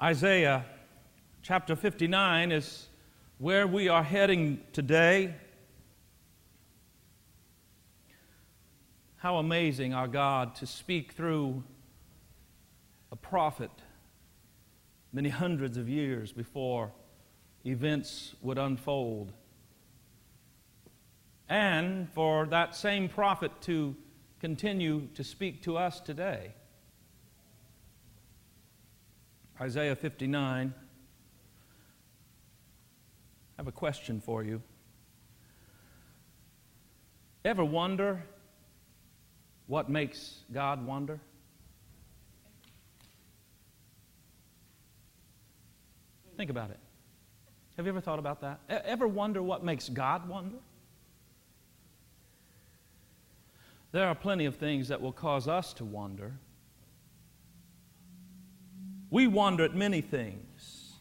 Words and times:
Isaiah 0.00 0.64
chapter 1.42 1.74
59 1.74 2.52
is 2.52 2.86
where 3.38 3.66
we 3.66 3.88
are 3.88 4.04
heading 4.04 4.60
today. 4.72 5.34
How 9.16 9.38
amazing 9.38 9.94
our 9.94 10.06
God 10.06 10.54
to 10.56 10.68
speak 10.68 11.14
through 11.14 11.64
a 13.10 13.16
prophet 13.16 13.72
many 15.12 15.30
hundreds 15.30 15.76
of 15.76 15.88
years 15.88 16.30
before 16.30 16.92
events 17.66 18.36
would 18.40 18.56
unfold. 18.56 19.32
And 21.48 22.08
for 22.10 22.46
that 22.46 22.76
same 22.76 23.08
prophet 23.08 23.50
to 23.62 23.96
continue 24.38 25.08
to 25.14 25.24
speak 25.24 25.60
to 25.64 25.76
us 25.76 25.98
today. 25.98 26.52
Isaiah 29.60 29.96
59. 29.96 30.72
I 33.52 33.60
have 33.60 33.66
a 33.66 33.72
question 33.72 34.20
for 34.20 34.44
you. 34.44 34.62
Ever 37.44 37.64
wonder 37.64 38.22
what 39.66 39.88
makes 39.88 40.42
God 40.52 40.86
wonder? 40.86 41.18
Think 46.36 46.50
about 46.50 46.70
it. 46.70 46.78
Have 47.76 47.86
you 47.86 47.90
ever 47.90 48.00
thought 48.00 48.20
about 48.20 48.40
that? 48.42 48.60
Ever 48.68 49.08
wonder 49.08 49.42
what 49.42 49.64
makes 49.64 49.88
God 49.88 50.28
wonder? 50.28 50.58
There 53.90 54.06
are 54.06 54.14
plenty 54.14 54.44
of 54.44 54.54
things 54.54 54.86
that 54.88 55.00
will 55.00 55.12
cause 55.12 55.48
us 55.48 55.72
to 55.74 55.84
wonder. 55.84 56.34
We 59.10 59.26
wonder 59.26 59.64
at 59.64 59.74
many 59.74 60.00
things. 60.00 60.92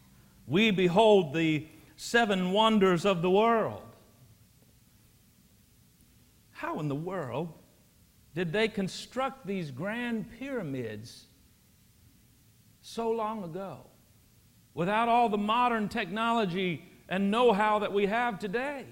We 0.47 0.71
behold 0.71 1.33
the 1.33 1.67
seven 1.97 2.51
wonders 2.51 3.05
of 3.05 3.21
the 3.21 3.29
world. 3.29 3.81
How 6.51 6.79
in 6.79 6.87
the 6.87 6.95
world 6.95 7.53
did 8.33 8.53
they 8.53 8.67
construct 8.67 9.45
these 9.45 9.71
grand 9.71 10.25
pyramids 10.39 11.25
so 12.81 13.11
long 13.11 13.43
ago 13.43 13.79
without 14.73 15.09
all 15.09 15.27
the 15.27 15.37
modern 15.37 15.89
technology 15.89 16.83
and 17.09 17.29
know 17.29 17.51
how 17.51 17.79
that 17.79 17.91
we 17.91 18.05
have 18.05 18.39
today? 18.39 18.85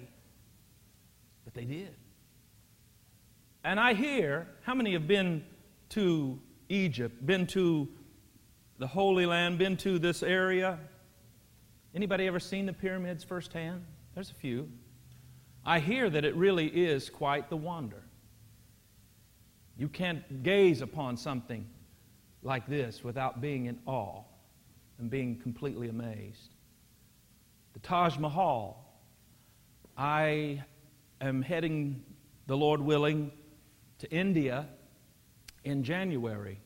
But 1.43 1.53
they 1.53 1.65
did. 1.65 1.95
And 3.63 3.79
I 3.79 3.93
hear, 3.93 4.47
how 4.61 4.75
many 4.75 4.93
have 4.93 5.07
been 5.07 5.43
to 5.89 6.39
Egypt, 6.69 7.25
been 7.25 7.47
to 7.47 7.87
the 8.77 8.87
Holy 8.87 9.25
Land, 9.25 9.57
been 9.57 9.77
to 9.77 9.99
this 9.99 10.21
area? 10.21 10.77
Anybody 11.93 12.27
ever 12.27 12.39
seen 12.39 12.65
the 12.65 12.73
pyramids 12.73 13.23
firsthand? 13.23 13.85
There's 14.13 14.31
a 14.31 14.35
few. 14.35 14.69
I 15.65 15.79
hear 15.79 16.09
that 16.09 16.25
it 16.25 16.35
really 16.35 16.67
is 16.67 17.09
quite 17.09 17.49
the 17.49 17.57
wonder. 17.57 18.03
You 19.77 19.87
can't 19.87 20.43
gaze 20.43 20.81
upon 20.81 21.17
something 21.17 21.67
like 22.43 22.67
this 22.67 23.03
without 23.03 23.41
being 23.41 23.65
in 23.65 23.79
awe 23.85 24.23
and 24.99 25.09
being 25.09 25.39
completely 25.39 25.89
amazed. 25.89 26.53
The 27.73 27.79
Taj 27.79 28.17
Mahal. 28.17 28.81
I 29.97 30.63
am 31.21 31.41
heading, 31.41 32.03
the 32.47 32.57
Lord 32.57 32.81
willing, 32.81 33.31
to 33.99 34.11
India 34.11 34.67
in 35.63 35.83
January. 35.83 36.59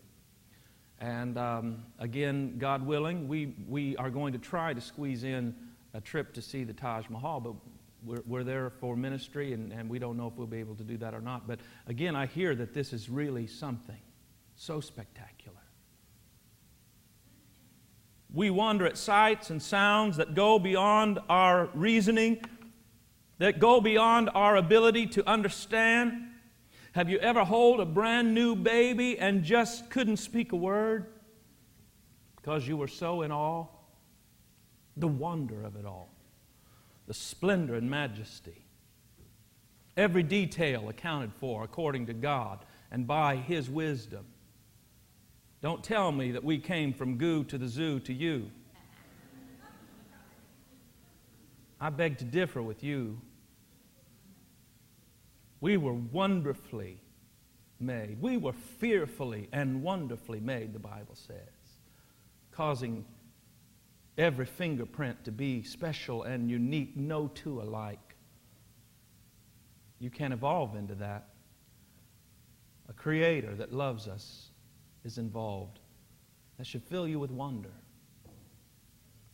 And 0.99 1.37
um, 1.37 1.83
again, 1.97 2.57
God 2.57 2.85
willing, 2.85 3.27
we, 3.27 3.55
we 3.67 3.95
are 3.97 4.09
going 4.09 4.33
to 4.33 4.39
try 4.39 4.73
to 4.73 4.81
squeeze 4.81 5.23
in 5.23 5.55
a 5.93 6.01
trip 6.01 6.33
to 6.33 6.41
see 6.41 6.63
the 6.65 6.73
Taj 6.73 7.09
Mahal, 7.09 7.39
but 7.39 7.53
we're, 8.05 8.21
we're 8.25 8.43
there 8.43 8.69
for 8.69 8.95
ministry 8.95 9.53
and, 9.53 9.71
and 9.71 9.89
we 9.89 9.97
don't 9.97 10.17
know 10.17 10.27
if 10.27 10.33
we'll 10.35 10.47
be 10.47 10.59
able 10.59 10.75
to 10.75 10.83
do 10.83 10.97
that 10.97 11.13
or 11.13 11.21
not. 11.21 11.47
But 11.47 11.59
again, 11.87 12.15
I 12.15 12.25
hear 12.25 12.53
that 12.55 12.73
this 12.73 12.91
is 12.91 13.09
really 13.09 13.47
something 13.47 13.99
so 14.55 14.81
spectacular. 14.81 15.55
We 18.33 18.49
wonder 18.49 18.85
at 18.85 18.97
sights 18.97 19.49
and 19.49 19.61
sounds 19.61 20.17
that 20.17 20.35
go 20.35 20.59
beyond 20.59 21.19
our 21.29 21.69
reasoning, 21.73 22.43
that 23.39 23.59
go 23.59 23.81
beyond 23.81 24.29
our 24.35 24.57
ability 24.57 25.07
to 25.07 25.27
understand. 25.27 26.28
Have 26.93 27.09
you 27.09 27.19
ever 27.19 27.45
held 27.45 27.79
a 27.79 27.85
brand 27.85 28.33
new 28.33 28.55
baby 28.55 29.19
and 29.19 29.43
just 29.43 29.89
couldn't 29.89 30.17
speak 30.17 30.51
a 30.51 30.55
word 30.55 31.07
because 32.35 32.67
you 32.67 32.77
were 32.77 32.87
so 32.87 33.21
in 33.21 33.31
awe? 33.31 33.67
The 34.97 35.07
wonder 35.07 35.63
of 35.63 35.75
it 35.75 35.85
all, 35.85 36.09
the 37.07 37.13
splendor 37.13 37.75
and 37.75 37.89
majesty. 37.89 38.65
Every 39.95 40.23
detail 40.23 40.89
accounted 40.89 41.33
for 41.33 41.63
according 41.63 42.07
to 42.07 42.13
God 42.13 42.65
and 42.91 43.05
by 43.05 43.35
His 43.35 43.69
wisdom. 43.69 44.25
Don't 45.61 45.83
tell 45.83 46.11
me 46.11 46.31
that 46.31 46.43
we 46.43 46.57
came 46.57 46.93
from 46.93 47.17
goo 47.17 47.43
to 47.45 47.57
the 47.57 47.67
zoo 47.67 47.99
to 48.01 48.13
you. 48.13 48.49
I 51.81 51.89
beg 51.89 52.17
to 52.17 52.25
differ 52.25 52.61
with 52.61 52.83
you. 52.83 53.21
We 55.61 55.77
were 55.77 55.93
wonderfully 55.93 57.01
made. 57.79 58.21
We 58.21 58.37
were 58.37 58.53
fearfully 58.53 59.49
and 59.51 59.83
wonderfully 59.83 60.39
made, 60.39 60.73
the 60.73 60.79
Bible 60.79 61.15
says, 61.15 61.37
causing 62.51 63.05
every 64.17 64.45
fingerprint 64.45 65.23
to 65.25 65.31
be 65.31 65.63
special 65.63 66.23
and 66.23 66.49
unique, 66.49 66.95
no 66.95 67.27
two 67.27 67.61
alike. 67.61 68.15
You 69.99 70.09
can't 70.09 70.33
evolve 70.33 70.75
into 70.75 70.95
that. 70.95 71.29
A 72.89 72.93
creator 72.93 73.53
that 73.55 73.73
loves 73.73 74.07
us 74.07 74.49
is 75.03 75.17
involved. 75.17 75.79
That 76.57 76.65
should 76.65 76.83
fill 76.83 77.07
you 77.07 77.19
with 77.19 77.31
wonder. 77.31 77.71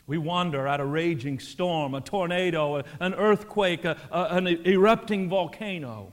We 0.08 0.20
wander 0.20 0.68
at 0.68 0.80
a 0.80 0.86
raging 0.86 1.40
storm, 1.40 1.96
a 1.96 2.02
tornado, 2.02 2.84
an 3.00 3.16
earthquake, 3.16 3.86
a, 3.86 3.98
a, 4.12 4.36
an 4.36 4.48
erupting 4.48 5.30
volcano. 5.30 6.12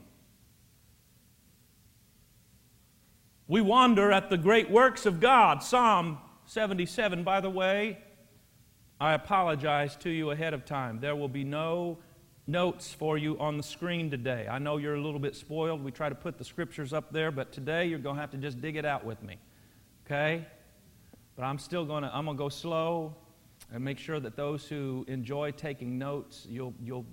We 3.47 3.59
wonder 3.59 4.11
at 4.11 4.29
the 4.29 4.37
great 4.37 4.71
works 4.71 5.05
of 5.05 5.19
God. 5.19 5.61
Psalm 5.63 6.17
77, 6.45 7.23
by 7.23 7.41
the 7.41 7.49
way, 7.49 7.97
I 9.01 9.13
apologize 9.13 9.97
to 9.97 10.09
you 10.09 10.31
ahead 10.31 10.53
of 10.53 10.63
time. 10.63 10.99
There 11.01 11.15
will 11.15 11.27
be 11.27 11.43
no 11.43 11.97
notes 12.47 12.93
for 12.93 13.17
you 13.17 13.37
on 13.39 13.57
the 13.57 13.63
screen 13.63 14.09
today. 14.09 14.47
I 14.49 14.59
know 14.59 14.77
you're 14.77 14.95
a 14.95 15.01
little 15.01 15.19
bit 15.19 15.35
spoiled. 15.35 15.83
We 15.83 15.91
try 15.91 16.07
to 16.07 16.15
put 16.15 16.37
the 16.37 16.45
scriptures 16.45 16.93
up 16.93 17.11
there, 17.11 17.31
but 17.31 17.51
today 17.51 17.85
you're 17.85 17.99
going 17.99 18.15
to 18.15 18.21
have 18.21 18.31
to 18.31 18.37
just 18.37 18.61
dig 18.61 18.77
it 18.77 18.85
out 18.85 19.05
with 19.05 19.21
me. 19.21 19.37
Okay? 20.05 20.45
But 21.35 21.43
I'm 21.43 21.59
still 21.59 21.83
going 21.83 22.03
to 22.03 22.15
I'm 22.15 22.25
going 22.25 22.37
to 22.37 22.43
go 22.43 22.49
slow 22.49 23.15
and 23.73 23.83
make 23.83 23.97
sure 23.97 24.21
that 24.21 24.37
those 24.37 24.65
who 24.67 25.03
enjoy 25.09 25.51
taking 25.51 25.97
notes, 25.97 26.45
you'll 26.49 26.73
you'll 26.81 27.05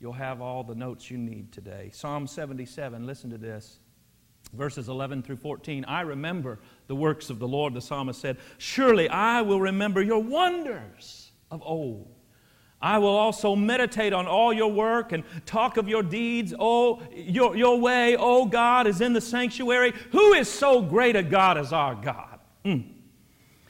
you'll 0.00 0.12
have 0.14 0.40
all 0.40 0.64
the 0.64 0.74
notes 0.74 1.10
you 1.10 1.18
need 1.18 1.52
today. 1.52 1.90
Psalm 1.92 2.26
77, 2.26 3.06
listen 3.06 3.30
to 3.30 3.38
this. 3.38 3.78
Verses 4.52 4.88
11 4.88 5.22
through 5.22 5.36
14. 5.36 5.84
I 5.86 6.00
remember 6.00 6.58
the 6.88 6.96
works 6.96 7.30
of 7.30 7.38
the 7.38 7.46
Lord, 7.46 7.74
the 7.74 7.80
psalmist 7.80 8.20
said. 8.20 8.38
Surely 8.58 9.08
I 9.08 9.42
will 9.42 9.60
remember 9.60 10.02
your 10.02 10.22
wonders 10.22 11.30
of 11.50 11.62
old. 11.64 12.08
I 12.82 12.98
will 12.98 13.08
also 13.08 13.54
meditate 13.54 14.12
on 14.12 14.26
all 14.26 14.52
your 14.52 14.72
work 14.72 15.12
and 15.12 15.22
talk 15.44 15.76
of 15.76 15.88
your 15.88 16.02
deeds. 16.02 16.54
Oh, 16.58 17.02
your, 17.14 17.54
your 17.54 17.78
way, 17.78 18.16
oh 18.16 18.46
God, 18.46 18.86
is 18.86 19.00
in 19.02 19.12
the 19.12 19.20
sanctuary. 19.20 19.92
Who 20.12 20.32
is 20.32 20.48
so 20.48 20.80
great 20.80 21.14
a 21.14 21.22
God 21.22 21.58
as 21.58 21.72
our 21.72 21.94
God? 21.94 22.40
Mm. 22.64 22.90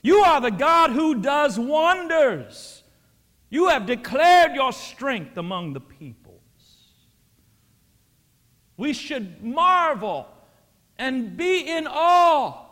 You 0.03 0.19
are 0.19 0.41
the 0.41 0.51
God 0.51 0.93
who 0.93 1.17
does 1.17 1.59
wonders. 1.59 2.85
You 3.51 3.69
have 3.69 3.85
declared 3.85 4.55
your 4.55 4.73
strength 4.73 5.37
among 5.37 5.73
the 5.73 5.81
peoples. 5.81 6.41
We 8.77 8.93
should 8.93 9.43
marvel 9.43 10.29
and 11.01 11.35
be 11.35 11.67
in 11.67 11.87
awe 11.89 12.67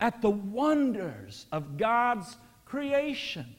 at 0.00 0.22
the 0.22 0.30
wonders 0.30 1.46
of 1.52 1.76
God's 1.76 2.38
creation. 2.64 3.54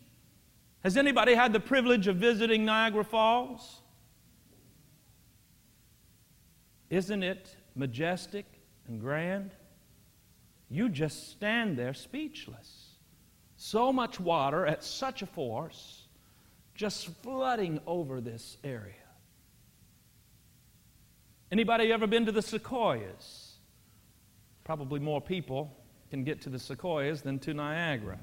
Has 0.83 0.97
anybody 0.97 1.35
had 1.35 1.53
the 1.53 1.59
privilege 1.59 2.07
of 2.07 2.15
visiting 2.15 2.65
Niagara 2.65 3.03
Falls? 3.03 3.81
Isn't 6.89 7.21
it 7.21 7.55
majestic 7.75 8.45
and 8.87 8.99
grand? 8.99 9.51
You 10.67 10.89
just 10.89 11.29
stand 11.29 11.77
there 11.77 11.93
speechless. 11.93 12.95
So 13.57 13.93
much 13.93 14.19
water 14.19 14.65
at 14.65 14.83
such 14.83 15.21
a 15.21 15.27
force 15.27 16.07
just 16.73 17.09
flooding 17.21 17.79
over 17.85 18.21
this 18.21 18.57
area. 18.63 18.93
Anybody 21.51 21.91
ever 21.91 22.07
been 22.07 22.25
to 22.25 22.31
the 22.31 22.41
Sequoias? 22.41 23.53
Probably 24.63 24.99
more 24.99 25.19
people 25.19 25.75
can 26.11 26.23
get 26.23 26.41
to 26.41 26.49
the 26.49 26.59
Sequoias 26.59 27.21
than 27.21 27.39
to 27.39 27.53
Niagara. 27.53 28.19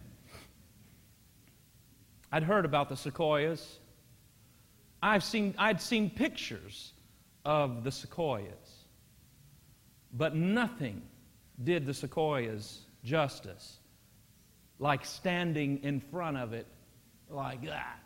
I'd 2.33 2.43
heard 2.43 2.65
about 2.65 2.89
the 2.89 2.97
sequoias. 2.97 3.79
I've 5.03 5.23
seen, 5.23 5.55
I'd 5.59 5.81
seen 5.81 6.11
pictures 6.11 6.93
of 7.45 7.85
the 7.85 7.93
sequoias, 7.93 8.85
but 10.13 10.35
nothing 10.35 11.03
did 11.63 11.87
the 11.87 11.95
sequoias 11.95 12.81
justice 13.05 13.79
like 14.79 15.05
standing 15.05 15.83
in 15.83 16.01
front 16.01 16.37
of 16.37 16.53
it 16.53 16.67
like 17.31 17.65
that. 17.65 18.01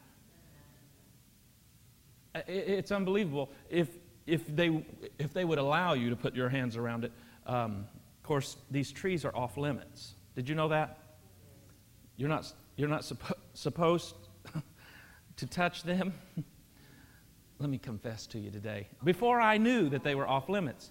It's 2.47 2.93
unbelievable. 2.93 3.51
If, 3.69 3.89
if, 4.31 4.47
they, 4.55 4.85
if 5.19 5.33
they 5.33 5.45
would 5.45 5.59
allow 5.59 5.95
you 5.95 6.11
to 6.11 6.17
put 6.17 6.35
your 6.35 6.49
hands 6.49 6.77
around 6.77 7.05
it, 7.05 7.13
um, 7.47 7.87
of 8.17 8.23
course, 8.23 8.57
these 8.71 8.93
trees 8.93 9.25
are 9.25 9.35
off 9.35 9.57
limits. 9.57 10.15
Did 10.37 10.49
you 10.49 10.55
know 10.55 10.69
that? 10.69 10.99
You're 12.17 12.29
not, 12.29 12.53
you're 12.77 12.89
not 12.89 13.03
suppo- 13.03 13.35
supposed 13.55 14.15
to 15.37 15.47
touch 15.47 15.83
them. 15.83 16.15
Let 17.59 17.69
me 17.69 17.79
confess 17.79 18.27
to 18.29 18.39
you 18.39 18.51
today. 18.51 18.89
Before 19.05 19.41
I 19.41 19.59
knew 19.59 19.89
that 19.91 20.05
they 20.05 20.15
were 20.15 20.27
off 20.27 20.49
limits, 20.49 20.91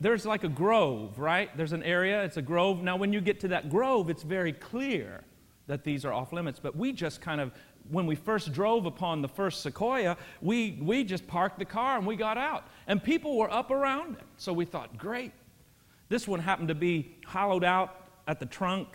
there's 0.00 0.26
like 0.26 0.44
a 0.44 0.48
grove, 0.48 1.18
right? 1.18 1.54
There's 1.56 1.72
an 1.72 1.82
area, 1.82 2.22
it's 2.22 2.36
a 2.36 2.42
grove. 2.42 2.82
Now, 2.82 2.96
when 2.96 3.12
you 3.12 3.20
get 3.20 3.40
to 3.40 3.48
that 3.48 3.68
grove, 3.68 4.10
it's 4.10 4.22
very 4.22 4.52
clear 4.52 5.24
that 5.66 5.84
these 5.84 6.04
are 6.04 6.12
off 6.12 6.32
limits. 6.32 6.60
But 6.60 6.76
we 6.76 6.92
just 6.92 7.20
kind 7.20 7.40
of, 7.40 7.52
when 7.90 8.06
we 8.06 8.14
first 8.14 8.52
drove 8.52 8.86
upon 8.86 9.22
the 9.22 9.28
first 9.28 9.62
sequoia, 9.62 10.16
we, 10.40 10.78
we 10.82 11.04
just 11.04 11.26
parked 11.26 11.58
the 11.58 11.64
car 11.64 11.96
and 11.96 12.06
we 12.06 12.16
got 12.16 12.36
out. 12.36 12.66
And 12.86 13.02
people 13.02 13.36
were 13.36 13.50
up 13.50 13.70
around 13.70 14.16
it. 14.16 14.24
So 14.36 14.52
we 14.52 14.64
thought, 14.64 14.96
great. 14.98 15.32
This 16.08 16.26
one 16.26 16.40
happened 16.40 16.68
to 16.68 16.74
be 16.74 17.16
hollowed 17.26 17.64
out 17.64 18.08
at 18.26 18.40
the 18.40 18.46
trunk, 18.46 18.88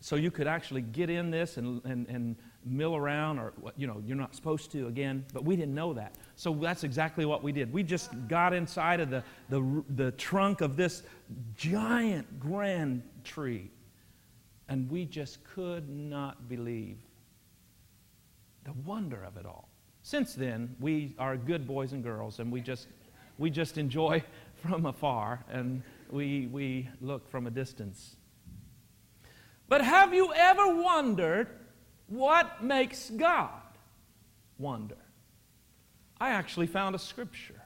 so 0.00 0.16
you 0.16 0.30
could 0.30 0.46
actually 0.46 0.82
get 0.82 1.08
in 1.10 1.30
this 1.30 1.56
and, 1.56 1.82
and, 1.84 2.08
and 2.08 2.36
mill 2.64 2.96
around, 2.96 3.38
or, 3.38 3.52
you 3.76 3.86
know, 3.86 4.02
you're 4.04 4.16
not 4.16 4.34
supposed 4.34 4.70
to 4.72 4.86
again. 4.88 5.24
But 5.32 5.44
we 5.44 5.56
didn't 5.56 5.74
know 5.74 5.92
that. 5.94 6.16
So 6.36 6.54
that's 6.54 6.84
exactly 6.84 7.24
what 7.24 7.42
we 7.42 7.52
did. 7.52 7.72
We 7.72 7.82
just 7.82 8.10
got 8.28 8.52
inside 8.52 9.00
of 9.00 9.10
the, 9.10 9.22
the, 9.48 9.84
the 9.90 10.10
trunk 10.12 10.60
of 10.60 10.76
this 10.76 11.02
giant 11.56 12.40
grand 12.40 13.02
tree, 13.24 13.70
and 14.68 14.90
we 14.90 15.04
just 15.04 15.44
could 15.44 15.88
not 15.88 16.48
believe 16.48 16.98
the 18.64 18.72
wonder 18.84 19.22
of 19.22 19.36
it 19.36 19.46
all. 19.46 19.68
Since 20.02 20.34
then, 20.34 20.74
we 20.80 21.14
are 21.18 21.36
good 21.36 21.66
boys 21.66 21.92
and 21.92 22.02
girls, 22.02 22.38
and 22.38 22.50
we 22.50 22.60
just, 22.60 22.88
we 23.38 23.50
just 23.50 23.78
enjoy 23.78 24.22
from 24.62 24.86
afar, 24.86 25.44
and 25.50 25.82
we, 26.10 26.46
we 26.46 26.88
look 27.00 27.28
from 27.28 27.46
a 27.46 27.50
distance. 27.50 28.16
But 29.68 29.82
have 29.82 30.12
you 30.12 30.32
ever 30.34 30.82
wondered 30.82 31.48
what 32.08 32.62
makes 32.62 33.10
God 33.10 33.50
wonder? 34.58 34.96
I 36.20 36.30
actually 36.30 36.66
found 36.66 36.94
a 36.94 36.98
scripture. 36.98 37.60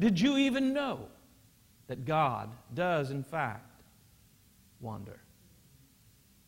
Did 0.00 0.20
you 0.20 0.36
even 0.36 0.72
know 0.72 1.08
that 1.86 2.04
God 2.04 2.50
does, 2.74 3.10
in 3.10 3.22
fact, 3.22 3.82
wonder? 4.80 5.20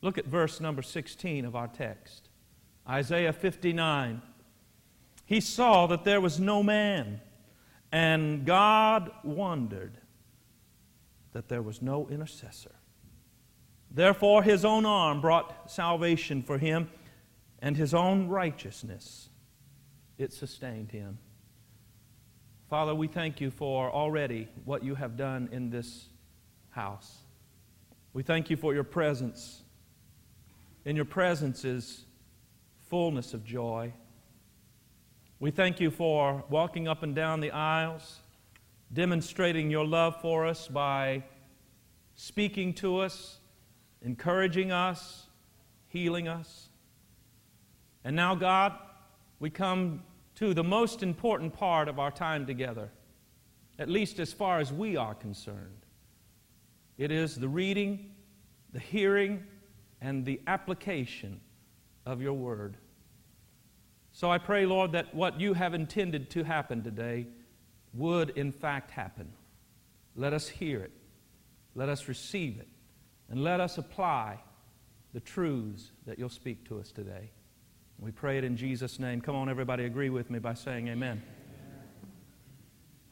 Look 0.03 0.19
at 0.19 0.27
verse 0.27 0.61
number 0.61 0.83
16 0.83 1.45
of 1.45 1.57
our 1.57 1.69
text 1.69 2.28
Isaiah 2.89 3.33
59. 3.33 4.23
He 5.27 5.41
saw 5.41 5.87
that 5.89 6.05
there 6.05 6.21
was 6.21 6.41
no 6.41 6.63
man, 6.63 7.21
and 7.93 8.47
God 8.47 9.11
wondered 9.23 9.99
that 11.33 11.49
there 11.49 11.63
was 11.63 11.83
no 11.83 12.09
intercessor. 12.09 12.75
Therefore, 13.91 14.43
his 14.43 14.65
own 14.65 14.87
arm 14.87 15.21
brought 15.21 15.71
salvation 15.71 16.43
for 16.43 16.59
him, 16.59 16.91
and 17.61 17.77
his 17.77 17.93
own 17.93 18.29
righteousness 18.29 19.29
it 20.17 20.33
sustained 20.33 20.91
him. 20.91 21.19
Father, 22.69 22.95
we 22.95 23.07
thank 23.07 23.41
you 23.41 23.51
for 23.51 23.91
already 23.91 24.49
what 24.65 24.83
you 24.83 24.95
have 24.95 25.17
done 25.17 25.49
in 25.53 25.71
this 25.71 26.07
house. 26.71 27.19
We 28.13 28.23
thank 28.23 28.51
you 28.51 28.57
for 28.57 28.75
your 28.75 28.85
presence. 28.85 29.63
In 30.85 30.97
your 30.97 31.05
presence 31.05 31.65
is 31.65 32.05
fullness 32.89 33.35
of 33.35 33.45
joy. 33.45 33.93
We 35.41 35.51
thank 35.51 35.79
you 35.79 35.91
for 35.91 36.43
walking 36.49 36.89
up 36.89 37.03
and 37.03 37.15
down 37.15 37.41
the 37.41 37.51
aisles, 37.51 38.21
demonstrating 38.93 39.71
your 39.71 39.87
love 39.87 40.21
for 40.21 40.47
us 40.47 40.69
by 40.69 41.23
speaking 42.15 42.73
to 42.75 42.99
us, 42.99 43.39
encouraging 44.03 44.73
us, 44.73 45.27
healing 45.89 46.29
us. 46.29 46.71
And 48.05 48.17
now, 48.17 48.35
God, 48.35 48.73
we 49.39 49.51
come 49.51 50.03
to 50.37 50.55
the 50.55 50.65
most 50.65 51.03
important 51.03 51.53
part 51.53 51.89
of 51.89 51.99
our 51.99 52.11
time 52.11 52.47
together, 52.47 52.91
at 53.79 53.89
least 53.89 54.19
as 54.19 54.33
far 54.33 54.61
as 54.61 54.73
we 54.73 54.97
are 54.97 55.15
concerned. 55.15 55.85
It 56.97 57.13
is 57.13 57.37
the 57.37 57.49
reading, 57.49 58.13
the 58.73 58.81
hearing, 58.81 59.45
and 60.01 60.25
the 60.25 60.41
application 60.47 61.41
of 62.09 62.23
your 62.23 62.33
word. 62.33 62.79
So 64.13 64.33
I 64.33 64.39
pray, 64.39 64.65
Lord, 64.65 64.93
that 64.93 65.15
what 65.15 65.39
you 65.39 65.53
have 65.53 65.75
intended 65.75 66.31
to 66.31 66.43
happen 66.43 66.83
today 66.83 67.27
would 67.93 68.31
in 68.31 68.51
fact 68.51 68.91
happen. 68.91 69.31
Let 70.17 70.33
us 70.33 70.49
hear 70.49 70.81
it, 70.81 70.91
let 71.75 71.91
us 71.91 72.09
receive 72.09 72.59
it, 72.59 72.69
and 73.29 73.45
let 73.45 73.61
us 73.61 73.77
apply 73.77 74.39
the 75.13 75.21
truths 75.21 75.91
that 76.07 76.19
you'll 76.19 76.31
speak 76.31 76.67
to 76.69 76.81
us 76.81 76.91
today. 76.91 77.31
We 77.99 78.11
pray 78.11 78.39
it 78.39 78.45
in 78.45 78.57
Jesus' 78.57 78.99
name. 78.99 79.21
Come 79.21 79.37
on, 79.37 79.51
everybody, 79.51 79.85
agree 79.85 80.11
with 80.11 80.31
me 80.31 80.39
by 80.39 80.55
saying 80.55 80.89
amen. 80.89 81.23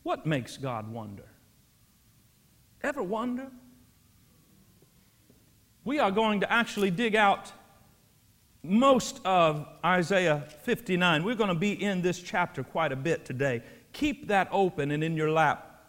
What 0.05 0.25
makes 0.25 0.57
God 0.57 0.91
wonder? 0.91 1.27
Ever 2.83 3.03
wonder? 3.03 3.49
We 5.85 5.99
are 5.99 6.11
going 6.11 6.41
to 6.41 6.51
actually 6.51 6.91
dig 6.91 7.15
out 7.15 7.53
most 8.69 9.21
of 9.25 9.67
Isaiah 9.85 10.45
59. 10.63 11.25
We're 11.25 11.35
going 11.35 11.49
to 11.49 11.55
be 11.55 11.73
in 11.83 12.03
this 12.03 12.21
chapter 12.21 12.63
quite 12.63 12.93
a 12.93 12.97
bit 12.97 13.25
today. 13.25 13.63
Keep 13.93 14.29
that 14.29 14.49
open 14.51 14.91
and 14.91 15.03
in 15.03 15.17
your 15.17 15.31
lap. 15.31 15.85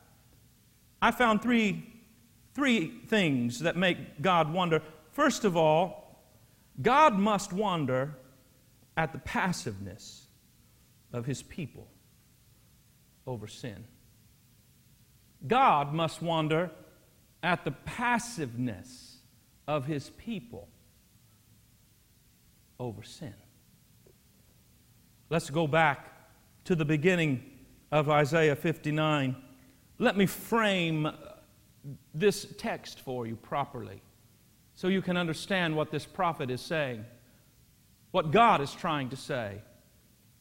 I 1.01 1.11
found 1.11 1.41
three, 1.41 1.93
three 2.53 2.99
things 3.07 3.59
that 3.59 3.75
make 3.75 4.21
God 4.21 4.51
wonder. 4.51 4.81
First 5.11 5.45
of 5.45 5.55
all, 5.57 6.23
God 6.81 7.17
must 7.17 7.53
wonder 7.53 8.15
at 8.95 9.13
the 9.13 9.19
passiveness 9.19 10.27
of 11.13 11.25
his 11.25 11.43
people 11.43 11.87
over 13.25 13.47
sin. 13.47 13.85
God 15.45 15.93
must 15.93 16.21
wonder 16.21 16.71
at 17.43 17.63
the 17.63 17.71
passiveness 17.71 19.17
of 19.67 19.85
his 19.85 20.09
people 20.11 20.67
over 22.79 23.03
sin. 23.03 23.33
Let's 25.29 25.49
go 25.49 25.67
back 25.67 26.11
to 26.65 26.75
the 26.75 26.85
beginning 26.85 27.43
of 27.91 28.09
Isaiah 28.09 28.55
59. 28.55 29.35
Let 29.99 30.17
me 30.17 30.25
frame 30.25 31.09
this 32.13 32.47
text 32.57 33.01
for 33.01 33.27
you 33.27 33.35
properly 33.35 34.01
so 34.73 34.87
you 34.87 35.01
can 35.01 35.17
understand 35.17 35.75
what 35.75 35.91
this 35.91 36.05
prophet 36.05 36.49
is 36.49 36.61
saying 36.61 37.05
what 38.11 38.31
God 38.31 38.61
is 38.61 38.73
trying 38.73 39.09
to 39.09 39.15
say. 39.15 39.61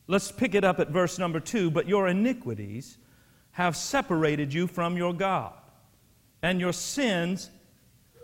Let's 0.06 0.30
pick 0.30 0.54
it 0.54 0.64
up 0.64 0.80
at 0.80 0.90
verse 0.90 1.18
number 1.18 1.40
two. 1.40 1.70
But 1.70 1.88
your 1.88 2.08
iniquities 2.08 2.98
have 3.52 3.76
separated 3.76 4.52
you 4.52 4.66
from 4.66 4.96
your 4.96 5.12
God, 5.12 5.52
and 6.42 6.60
your 6.60 6.72
sins 6.72 7.50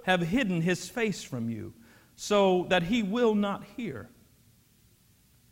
have 0.04 0.21
hidden 0.21 0.61
his 0.61 0.88
face 0.88 1.23
from 1.23 1.49
you, 1.49 1.73
so 2.23 2.67
that 2.69 2.85
he 2.85 3.02
will 3.02 3.35
not 3.35 3.64
hear. 3.76 4.09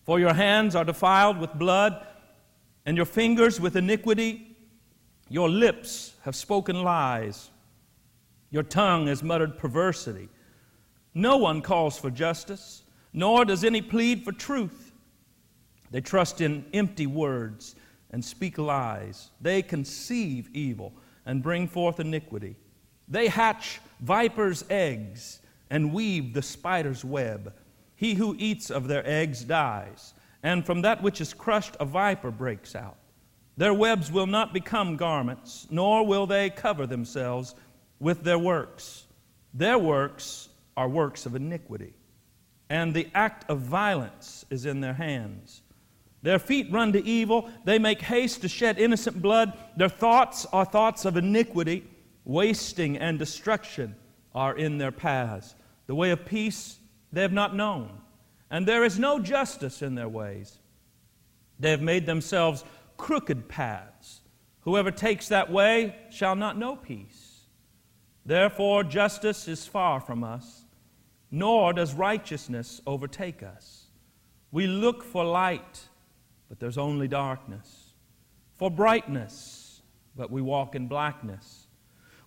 For 0.05 0.21
your 0.21 0.35
hands 0.35 0.77
are 0.77 0.85
defiled 0.85 1.37
with 1.39 1.53
blood, 1.55 2.07
and 2.87 2.97
your 2.97 3.07
fingers 3.07 3.61
with 3.61 3.75
iniquity. 3.75 4.57
Your 5.29 5.49
lips 5.49 6.15
have 6.23 6.37
spoken 6.37 6.85
lies. 6.85 7.51
Your 8.53 8.63
tongue 8.63 9.09
has 9.09 9.21
muttered 9.21 9.59
perversity. 9.59 10.29
No 11.13 11.39
one 11.39 11.61
calls 11.61 11.99
for 11.99 12.09
justice 12.09 12.85
nor 13.13 13.45
does 13.45 13.65
any 13.65 13.83
plead 13.83 14.25
for 14.25 14.31
truth. 14.31 14.93
They 15.91 16.01
trust 16.01 16.41
in 16.41 16.65
empty 16.73 17.09
words 17.09 17.75
and 18.13 18.25
speak 18.25 18.59
lies. 18.59 19.31
They 19.41 19.61
conceive 19.63 20.49
evil 20.55 20.93
and 21.27 21.43
bring 21.43 21.67
forth 21.67 21.99
iniquity. 21.99 22.55
They 23.09 23.27
hatch 23.27 23.81
vipers' 24.01 24.65
eggs 24.71 25.41
and 25.71 25.93
weave 25.93 26.35
the 26.35 26.43
spider's 26.43 27.05
web. 27.05 27.55
He 27.97 28.15
who 28.15 28.37
eats 28.39 28.71
of 28.71 28.89
their 28.89 29.07
eggs 29.07 29.45
dies, 29.45 30.15
and 30.43 30.67
from 30.67 30.83
that 30.83 31.03
which 31.03 31.21
is 31.21 31.33
crushed 31.33 31.77
a 31.81 31.85
viper 31.85 32.31
breaks 32.31 32.75
out. 32.75 32.97
Their 33.57 33.75
webs 33.75 34.11
will 34.11 34.27
not 34.27 34.53
become 34.53 34.97
garments, 34.97 35.67
nor 35.71 36.07
will 36.07 36.27
they 36.27 36.51
cover 36.51 36.87
themselves 36.87 37.55
with 37.99 38.25
their 38.25 38.39
works. 38.39 39.07
Their 39.55 39.79
works 39.79 40.49
are 40.77 40.89
works 40.89 41.27
of 41.27 41.35
iniquity 41.35 41.95
and 42.71 42.95
the 42.95 43.09
act 43.15 43.51
of 43.51 43.59
violence 43.59 44.47
is 44.49 44.65
in 44.65 44.81
their 44.81 44.95
hands. 44.95 45.63
Their 46.23 46.39
feet 46.39 46.71
run 46.71 46.93
to 46.93 47.05
evil, 47.05 47.51
they 47.65 47.79
make 47.79 48.01
haste 48.01 48.43
to 48.43 48.49
shed 48.49 48.79
innocent 48.79 49.21
blood. 49.21 49.53
Their 49.77 49.89
thoughts 49.89 50.47
are 50.53 50.65
thoughts 50.65 51.05
of 51.05 51.17
iniquity, 51.17 51.85
wasting 52.25 52.97
and 52.97 53.19
destruction 53.19 53.97
are 54.35 54.57
in 54.57 54.79
their 54.79 54.93
paths. 54.93 55.57
The 55.91 55.97
way 55.97 56.13
of 56.13 56.25
peace 56.25 56.79
they 57.13 57.21
have 57.23 57.33
not 57.33 57.57
known, 57.57 57.91
and 58.49 58.65
there 58.65 58.85
is 58.85 58.97
no 58.97 59.19
justice 59.19 59.83
in 59.83 59.97
their 59.97 60.09
ways. 60.09 60.61
They 61.59 61.73
have 61.73 61.83
made 61.83 62.07
themselves 62.07 62.63
crooked 62.97 63.49
paths. 63.49 64.21
Whoever 64.61 64.93
takes 64.93 65.27
that 65.27 65.51
way 65.51 65.97
shall 66.09 66.37
not 66.37 66.57
know 66.57 66.77
peace. 66.77 67.41
Therefore, 68.25 68.85
justice 68.85 69.49
is 69.49 69.67
far 69.67 70.01
from 70.01 70.23
us, 70.23 70.63
nor 71.33 71.73
does 71.73 71.93
righteousness 71.93 72.81
overtake 72.87 73.43
us. 73.43 73.87
We 74.53 74.69
look 74.69 75.03
for 75.03 75.25
light, 75.25 75.89
but 76.49 76.61
there's 76.61 76.79
only 76.79 77.09
darkness, 77.09 77.95
for 78.55 78.71
brightness, 78.71 79.83
but 80.15 80.31
we 80.31 80.41
walk 80.41 80.77
in 80.77 80.87
blackness. 80.87 81.67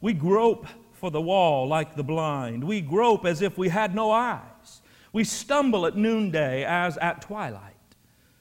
We 0.02 0.12
grope 0.12 0.68
for 1.04 1.12
the 1.12 1.20
wall 1.20 1.68
like 1.68 1.98
the 1.98 2.04
blind. 2.04 2.64
We 2.64 2.80
grope 2.80 3.26
as 3.26 3.42
if 3.42 3.58
we 3.58 3.68
had 3.68 3.94
no 3.94 4.10
eyes. 4.12 4.82
We 5.12 5.26
stumble 5.26 5.86
at 5.86 5.98
noonday 5.98 6.64
as 6.64 6.98
at 6.98 7.22
twilight. 7.22 7.76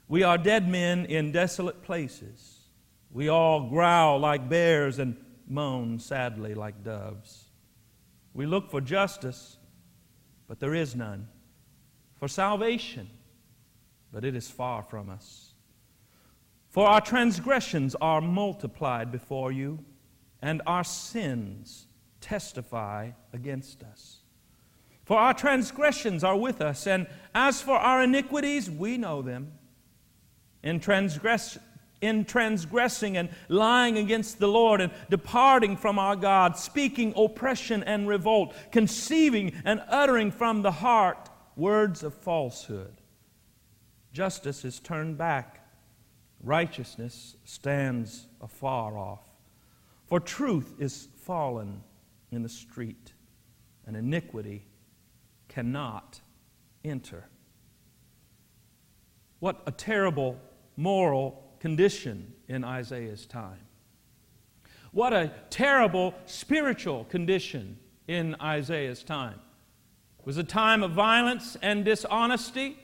We 0.06 0.22
are 0.22 0.38
dead 0.38 0.68
men 0.68 1.06
in 1.06 1.32
desolate 1.32 1.82
places. 1.82 2.60
We 3.10 3.26
all 3.26 3.68
growl 3.68 4.20
like 4.20 4.48
bears 4.48 5.00
and 5.00 5.16
moan 5.48 5.98
sadly 5.98 6.54
like 6.54 6.84
doves. 6.84 7.46
We 8.32 8.46
look 8.46 8.70
for 8.70 8.80
justice, 8.80 9.56
but 10.46 10.60
there 10.60 10.72
is 10.72 10.94
none. 10.94 11.26
For 12.14 12.28
salvation, 12.28 13.10
but 14.12 14.24
it 14.24 14.36
is 14.36 14.48
far 14.48 14.84
from 14.84 15.10
us. 15.10 15.54
For 16.68 16.86
our 16.86 17.00
transgressions 17.00 17.96
are 18.00 18.20
multiplied 18.20 19.10
before 19.10 19.50
you, 19.50 19.80
and 20.40 20.62
our 20.64 20.84
sins 20.84 21.88
testify 22.22 23.10
against 23.34 23.82
us. 23.82 24.20
For 25.04 25.18
our 25.18 25.34
transgressions 25.34 26.24
are 26.24 26.36
with 26.36 26.60
us, 26.62 26.86
and 26.86 27.06
as 27.34 27.60
for 27.60 27.76
our 27.76 28.02
iniquities, 28.02 28.70
we 28.70 28.96
know 28.96 29.20
them 29.20 29.52
in, 30.62 30.80
transgress, 30.80 31.58
in 32.00 32.24
transgressing 32.24 33.16
and 33.16 33.28
lying 33.48 33.98
against 33.98 34.38
the 34.38 34.46
Lord 34.46 34.80
and 34.80 34.92
departing 35.10 35.76
from 35.76 35.98
our 35.98 36.16
God, 36.16 36.56
speaking 36.56 37.12
oppression 37.16 37.82
and 37.82 38.08
revolt, 38.08 38.54
conceiving 38.70 39.52
and 39.64 39.82
uttering 39.88 40.30
from 40.30 40.62
the 40.62 40.72
heart 40.72 41.28
words 41.56 42.02
of 42.02 42.14
falsehood. 42.14 42.94
Justice 44.12 44.64
is 44.64 44.78
turned 44.78 45.18
back, 45.18 45.66
righteousness 46.42 47.36
stands 47.44 48.26
afar 48.40 48.96
off. 48.96 49.24
For 50.06 50.20
truth 50.20 50.74
is 50.78 51.08
fallen 51.22 51.82
in 52.32 52.42
the 52.42 52.48
street, 52.48 53.12
and 53.86 53.96
iniquity 53.96 54.66
cannot 55.48 56.20
enter. 56.84 57.28
What 59.38 59.62
a 59.66 59.70
terrible 59.70 60.40
moral 60.76 61.44
condition 61.60 62.32
in 62.48 62.64
Isaiah's 62.64 63.26
time. 63.26 63.60
What 64.92 65.12
a 65.12 65.32
terrible 65.50 66.14
spiritual 66.26 67.04
condition 67.04 67.78
in 68.08 68.36
Isaiah's 68.40 69.02
time. 69.02 69.40
It 70.18 70.26
was 70.26 70.36
a 70.36 70.44
time 70.44 70.82
of 70.82 70.92
violence 70.92 71.56
and 71.62 71.84
dishonesty. 71.84 72.78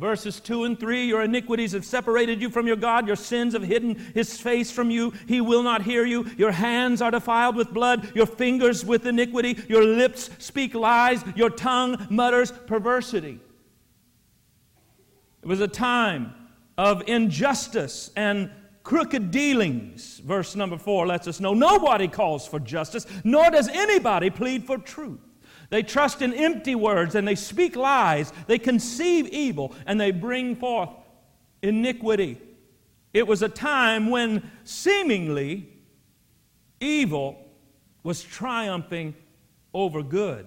Verses 0.00 0.40
2 0.40 0.64
and 0.64 0.80
3 0.80 1.04
Your 1.04 1.22
iniquities 1.22 1.72
have 1.72 1.84
separated 1.84 2.40
you 2.40 2.48
from 2.48 2.66
your 2.66 2.76
God, 2.76 3.06
your 3.06 3.16
sins 3.16 3.52
have 3.52 3.62
hidden 3.62 3.96
his 4.14 4.40
face 4.40 4.70
from 4.70 4.90
you. 4.90 5.12
He 5.28 5.42
will 5.42 5.62
not 5.62 5.82
hear 5.82 6.06
you. 6.06 6.24
Your 6.38 6.52
hands 6.52 7.02
are 7.02 7.10
defiled 7.10 7.54
with 7.54 7.74
blood, 7.74 8.10
your 8.16 8.24
fingers 8.24 8.82
with 8.82 9.04
iniquity, 9.04 9.58
your 9.68 9.84
lips 9.84 10.30
speak 10.38 10.74
lies, 10.74 11.22
your 11.36 11.50
tongue 11.50 12.06
mutters 12.08 12.50
perversity. 12.50 13.38
It 15.42 15.46
was 15.46 15.60
a 15.60 15.68
time 15.68 16.34
of 16.78 17.06
injustice 17.06 18.10
and 18.16 18.50
crooked 18.82 19.30
dealings. 19.30 20.18
Verse 20.20 20.56
number 20.56 20.78
four 20.78 21.06
lets 21.06 21.28
us 21.28 21.40
know 21.40 21.52
nobody 21.52 22.08
calls 22.08 22.46
for 22.46 22.58
justice, 22.58 23.06
nor 23.22 23.50
does 23.50 23.68
anybody 23.68 24.30
plead 24.30 24.64
for 24.64 24.78
truth. 24.78 25.20
They 25.70 25.82
trust 25.84 26.20
in 26.20 26.34
empty 26.34 26.74
words 26.74 27.14
and 27.14 27.26
they 27.26 27.36
speak 27.36 27.76
lies. 27.76 28.32
They 28.48 28.58
conceive 28.58 29.28
evil 29.28 29.74
and 29.86 30.00
they 30.00 30.10
bring 30.10 30.56
forth 30.56 30.90
iniquity. 31.62 32.38
It 33.14 33.26
was 33.26 33.42
a 33.42 33.48
time 33.48 34.10
when 34.10 34.50
seemingly 34.64 35.68
evil 36.80 37.44
was 38.02 38.22
triumphing 38.22 39.14
over 39.72 40.02
good. 40.02 40.46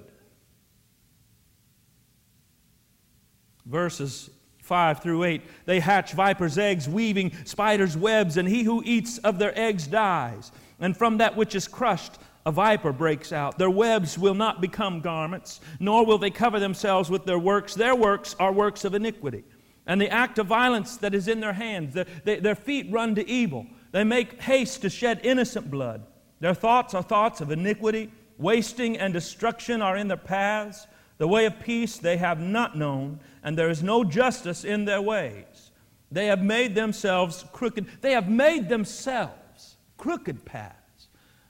Verses 3.66 4.30
5 4.62 5.02
through 5.02 5.24
8. 5.24 5.42
They 5.66 5.80
hatch 5.80 6.14
vipers' 6.14 6.58
eggs, 6.58 6.88
weaving 6.90 7.32
spiders' 7.46 7.96
webs, 7.96 8.38
and 8.38 8.48
he 8.48 8.64
who 8.64 8.82
eats 8.86 9.18
of 9.20 9.40
their 9.40 9.58
eggs 9.58 9.88
dies. 9.88 10.52
And 10.80 10.96
from 10.96 11.18
that 11.18 11.36
which 11.36 11.56
is 11.56 11.68
crushed, 11.68 12.18
a 12.46 12.52
viper 12.52 12.92
breaks 12.92 13.32
out. 13.32 13.58
Their 13.58 13.70
webs 13.70 14.18
will 14.18 14.34
not 14.34 14.62
become 14.62 15.02
garments, 15.02 15.62
nor 15.80 16.06
will 16.06 16.18
they 16.18 16.30
cover 16.30 16.60
themselves 16.60 17.10
with 17.10 17.26
their 17.26 17.40
works. 17.40 17.74
Their 17.74 17.96
works 17.96 18.36
are 18.40 18.52
works 18.52 18.84
of 18.86 18.94
iniquity. 18.94 19.44
And 19.86 20.00
the 20.00 20.10
act 20.10 20.40
of 20.40 20.48
violence 20.48 20.98
that 20.98 21.14
is 21.14 21.28
in 21.28 21.40
their 21.40 21.54
hands, 21.54 21.94
their, 21.94 22.06
they, 22.24 22.40
their 22.40 22.56
feet 22.56 22.88
run 22.92 23.16
to 23.16 23.30
evil. 23.30 23.66
They 23.92 24.04
make 24.04 24.42
haste 24.42 24.82
to 24.82 24.90
shed 24.90 25.22
innocent 25.24 25.70
blood. 25.70 26.06
Their 26.40 26.54
thoughts 26.54 26.94
are 26.94 27.04
thoughts 27.04 27.42
of 27.42 27.52
iniquity. 27.52 28.12
Wasting 28.38 28.98
and 28.98 29.14
destruction 29.14 29.82
are 29.82 29.96
in 29.96 30.08
their 30.08 30.18
paths. 30.18 30.88
The 31.18 31.28
way 31.28 31.46
of 31.46 31.60
peace 31.60 31.98
they 31.98 32.18
have 32.18 32.40
not 32.40 32.78
known, 32.78 33.20
and 33.44 33.58
there 33.58 33.70
is 33.70 33.84
no 33.84 34.04
justice 34.04 34.64
in 34.66 34.86
their 34.86 35.02
ways. 35.02 35.72
They 36.12 36.26
have 36.28 36.44
made 36.44 36.76
themselves 36.76 37.46
crooked. 37.54 37.88
They 38.02 38.12
have 38.12 38.30
made 38.30 38.68
themselves 38.68 39.78
crooked 39.98 40.44
paths. 40.44 40.83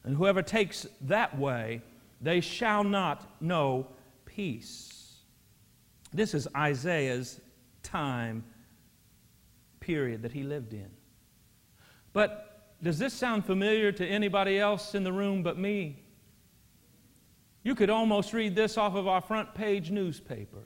And 0.04 0.16
whoever 0.18 0.42
takes 0.42 0.86
that 1.02 1.38
way, 1.38 1.82
they 2.22 2.42
shall 2.42 2.84
not 2.84 3.42
know 3.42 3.88
peace. 4.26 5.18
This 6.12 6.34
is 6.34 6.48
Isaiah's 6.56 7.40
time 7.82 8.44
period 9.80 10.22
that 10.22 10.32
he 10.32 10.44
lived 10.44 10.74
in. 10.74 10.90
But 12.12 12.76
does 12.82 13.00
this 13.00 13.14
sound 13.14 13.46
familiar 13.46 13.92
to 13.94 14.06
anybody 14.06 14.60
else 14.60 14.94
in 14.94 15.04
the 15.04 15.12
room 15.12 15.42
but 15.42 15.58
me? 15.58 16.04
You 17.64 17.76
could 17.76 17.90
almost 17.90 18.34
read 18.34 18.56
this 18.56 18.78
off 18.78 18.96
of 18.96 19.08
our 19.08 19.22
front 19.22 19.54
page 19.56 19.90
newspaper. 19.90 20.64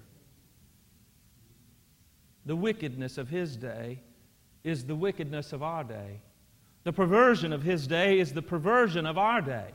The 2.45 2.55
wickedness 2.55 3.17
of 3.17 3.29
his 3.29 3.55
day 3.55 4.01
is 4.63 4.85
the 4.85 4.95
wickedness 4.95 5.53
of 5.53 5.61
our 5.61 5.83
day. 5.83 6.21
The 6.87 6.93
perversion 6.93 7.51
of 7.51 7.63
his 7.63 7.85
day 7.85 8.17
is 8.17 8.31
the 8.31 8.41
perversion 8.41 9.05
of 9.05 9.17
our 9.17 9.41
day. 9.41 9.71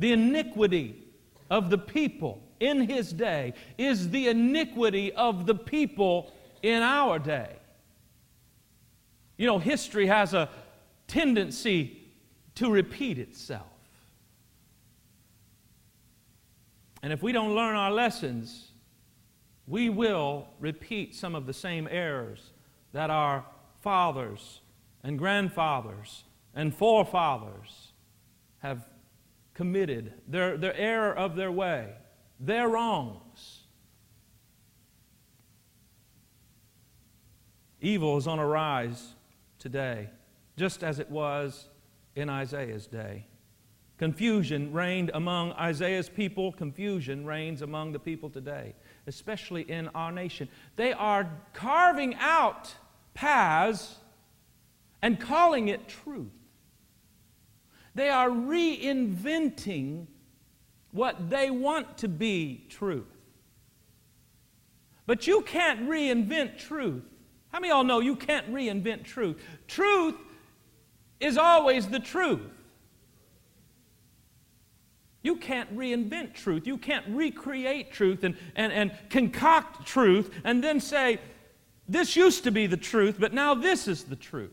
The 0.00 0.10
iniquity 0.10 0.96
of 1.48 1.70
the 1.70 1.78
people 1.78 2.42
in 2.58 2.88
his 2.88 3.12
day 3.12 3.54
is 3.78 4.10
the 4.10 4.26
iniquity 4.26 5.12
of 5.12 5.46
the 5.46 5.54
people 5.54 6.32
in 6.60 6.82
our 6.82 7.20
day. 7.20 7.54
You 9.36 9.46
know, 9.46 9.60
history 9.60 10.08
has 10.08 10.34
a 10.34 10.48
tendency 11.06 12.02
to 12.56 12.68
repeat 12.68 13.20
itself. 13.20 13.70
And 17.00 17.12
if 17.12 17.22
we 17.22 17.30
don't 17.30 17.54
learn 17.54 17.76
our 17.76 17.92
lessons, 17.92 18.72
we 19.68 19.88
will 19.88 20.48
repeat 20.58 21.14
some 21.14 21.36
of 21.36 21.46
the 21.46 21.54
same 21.54 21.86
errors 21.88 22.50
that 22.92 23.08
our 23.08 23.44
fathers 23.82 24.61
and 25.02 25.18
grandfathers 25.18 26.24
and 26.54 26.74
forefathers 26.74 27.92
have 28.58 28.86
committed, 29.54 30.14
their, 30.26 30.56
their 30.56 30.76
error 30.76 31.12
of 31.12 31.36
their 31.36 31.52
way, 31.52 31.92
their 32.40 32.68
wrongs. 32.68 33.60
Evil 37.80 38.16
is 38.16 38.26
on 38.26 38.38
a 38.38 38.46
rise 38.46 39.14
today, 39.58 40.08
just 40.56 40.84
as 40.84 40.98
it 40.98 41.10
was 41.10 41.68
in 42.14 42.28
Isaiah's 42.28 42.86
day. 42.86 43.26
Confusion 43.98 44.72
reigned 44.72 45.10
among 45.14 45.52
Isaiah's 45.52 46.08
people, 46.08 46.52
confusion 46.52 47.24
reigns 47.24 47.62
among 47.62 47.92
the 47.92 47.98
people 47.98 48.30
today, 48.30 48.74
especially 49.06 49.62
in 49.62 49.88
our 49.88 50.10
nation. 50.10 50.48
They 50.76 50.92
are 50.92 51.30
carving 51.52 52.14
out 52.16 52.74
paths 53.14 53.96
and 55.02 55.20
calling 55.20 55.68
it 55.68 55.88
truth. 55.88 56.30
They 57.94 58.08
are 58.08 58.30
reinventing 58.30 60.06
what 60.92 61.28
they 61.28 61.50
want 61.50 61.98
to 61.98 62.08
be 62.08 62.64
truth. 62.70 63.04
But 65.06 65.26
you 65.26 65.42
can't 65.42 65.88
reinvent 65.88 66.58
truth. 66.58 67.02
How 67.50 67.60
many 67.60 67.70
of 67.70 67.76
y'all 67.76 67.84
know 67.84 68.00
you 68.00 68.16
can't 68.16 68.50
reinvent 68.52 69.04
truth? 69.04 69.42
Truth 69.66 70.14
is 71.20 71.36
always 71.36 71.88
the 71.88 72.00
truth. 72.00 72.40
You 75.22 75.36
can't 75.36 75.76
reinvent 75.76 76.34
truth. 76.34 76.66
You 76.66 76.78
can't 76.78 77.06
recreate 77.08 77.92
truth 77.92 78.24
and, 78.24 78.36
and, 78.56 78.72
and 78.72 78.92
concoct 79.10 79.86
truth 79.86 80.30
and 80.44 80.64
then 80.64 80.80
say, 80.80 81.18
this 81.88 82.16
used 82.16 82.44
to 82.44 82.50
be 82.50 82.66
the 82.66 82.76
truth, 82.76 83.16
but 83.18 83.34
now 83.34 83.54
this 83.54 83.86
is 83.86 84.04
the 84.04 84.16
truth. 84.16 84.52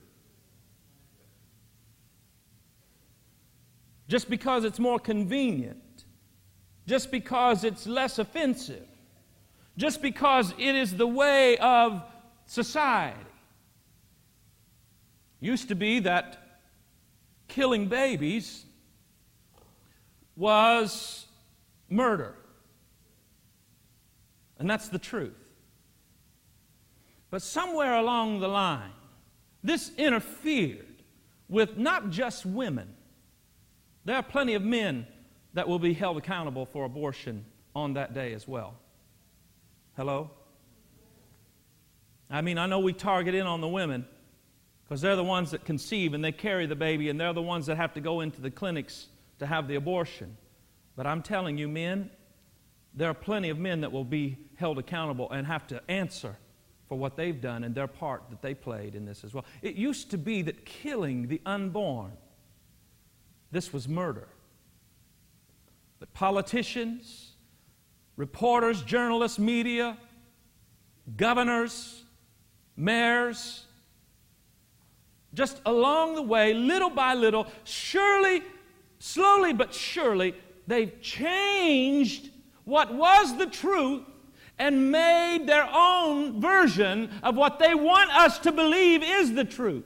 Just 4.09 4.29
because 4.29 4.65
it's 4.65 4.79
more 4.79 4.99
convenient, 4.99 6.03
just 6.87 7.11
because 7.11 7.63
it's 7.63 7.85
less 7.85 8.17
offensive, 8.17 8.87
just 9.77 10.01
because 10.01 10.51
it 10.57 10.75
is 10.75 10.97
the 10.97 11.07
way 11.07 11.57
of 11.59 12.03
society. 12.47 13.19
Used 15.39 15.69
to 15.69 15.75
be 15.75 15.99
that 15.99 16.37
killing 17.47 17.87
babies 17.87 18.65
was 20.35 21.27
murder. 21.87 22.33
And 24.57 24.67
that's 24.67 24.89
the 24.89 24.99
truth. 24.99 25.37
But 27.29 27.43
somewhere 27.43 27.93
along 27.93 28.39
the 28.39 28.47
line, 28.47 28.91
this 29.63 29.91
interfered 29.97 31.03
with 31.47 31.77
not 31.77 32.09
just 32.09 32.43
women. 32.43 32.95
There 34.09 34.17
are 34.17 34.23
plenty 34.23 34.55
of 34.55 34.63
men 34.63 35.05
that 35.53 35.67
will 35.67 35.77
be 35.77 35.93
held 35.93 36.17
accountable 36.17 36.65
for 36.65 36.83
abortion 36.83 37.45
on 37.75 37.93
that 37.93 38.15
day 38.15 38.33
as 38.33 38.47
well. 38.47 38.73
Hello? 39.95 40.31
I 42.27 42.41
mean, 42.41 42.57
I 42.57 42.65
know 42.65 42.79
we 42.79 42.91
target 42.91 43.35
in 43.35 43.45
on 43.45 43.61
the 43.61 43.67
women 43.67 44.07
because 44.83 44.99
they're 44.99 45.15
the 45.15 45.23
ones 45.23 45.51
that 45.51 45.63
conceive 45.63 46.15
and 46.15 46.25
they 46.25 46.31
carry 46.31 46.65
the 46.65 46.75
baby 46.75 47.09
and 47.09 47.21
they're 47.21 47.33
the 47.33 47.43
ones 47.43 47.67
that 47.67 47.77
have 47.77 47.93
to 47.93 48.01
go 48.01 48.21
into 48.21 48.41
the 48.41 48.49
clinics 48.49 49.09
to 49.37 49.45
have 49.45 49.67
the 49.67 49.75
abortion. 49.75 50.35
But 50.95 51.05
I'm 51.05 51.21
telling 51.21 51.59
you, 51.59 51.67
men, 51.67 52.09
there 52.95 53.11
are 53.11 53.13
plenty 53.13 53.49
of 53.49 53.59
men 53.59 53.81
that 53.81 53.91
will 53.91 54.05
be 54.05 54.39
held 54.55 54.79
accountable 54.79 55.29
and 55.29 55.45
have 55.45 55.67
to 55.67 55.83
answer 55.87 56.35
for 56.87 56.97
what 56.97 57.15
they've 57.15 57.39
done 57.39 57.63
and 57.63 57.75
their 57.75 57.85
part 57.85 58.23
that 58.31 58.41
they 58.41 58.55
played 58.55 58.95
in 58.95 59.05
this 59.05 59.23
as 59.23 59.35
well. 59.35 59.45
It 59.61 59.75
used 59.75 60.09
to 60.09 60.17
be 60.17 60.41
that 60.41 60.65
killing 60.65 61.27
the 61.27 61.41
unborn, 61.45 62.13
this 63.51 63.73
was 63.73 63.87
murder. 63.87 64.27
But 65.99 66.13
politicians, 66.13 67.31
reporters, 68.15 68.81
journalists, 68.81 69.39
media, 69.39 69.97
governors, 71.17 72.03
mayors, 72.77 73.65
just 75.33 75.61
along 75.65 76.15
the 76.15 76.21
way, 76.21 76.53
little 76.53 76.89
by 76.89 77.13
little, 77.13 77.47
surely 77.63 78.41
slowly 78.99 79.53
but 79.53 79.73
surely, 79.73 80.35
they've 80.67 81.01
changed 81.01 82.29
what 82.65 82.93
was 82.93 83.37
the 83.37 83.47
truth 83.47 84.03
and 84.59 84.91
made 84.91 85.45
their 85.47 85.67
own 85.71 86.39
version 86.39 87.09
of 87.23 87.35
what 87.35 87.59
they 87.59 87.73
want 87.73 88.11
us 88.11 88.37
to 88.39 88.51
believe 88.51 89.01
is 89.01 89.33
the 89.33 89.45
truth. 89.45 89.85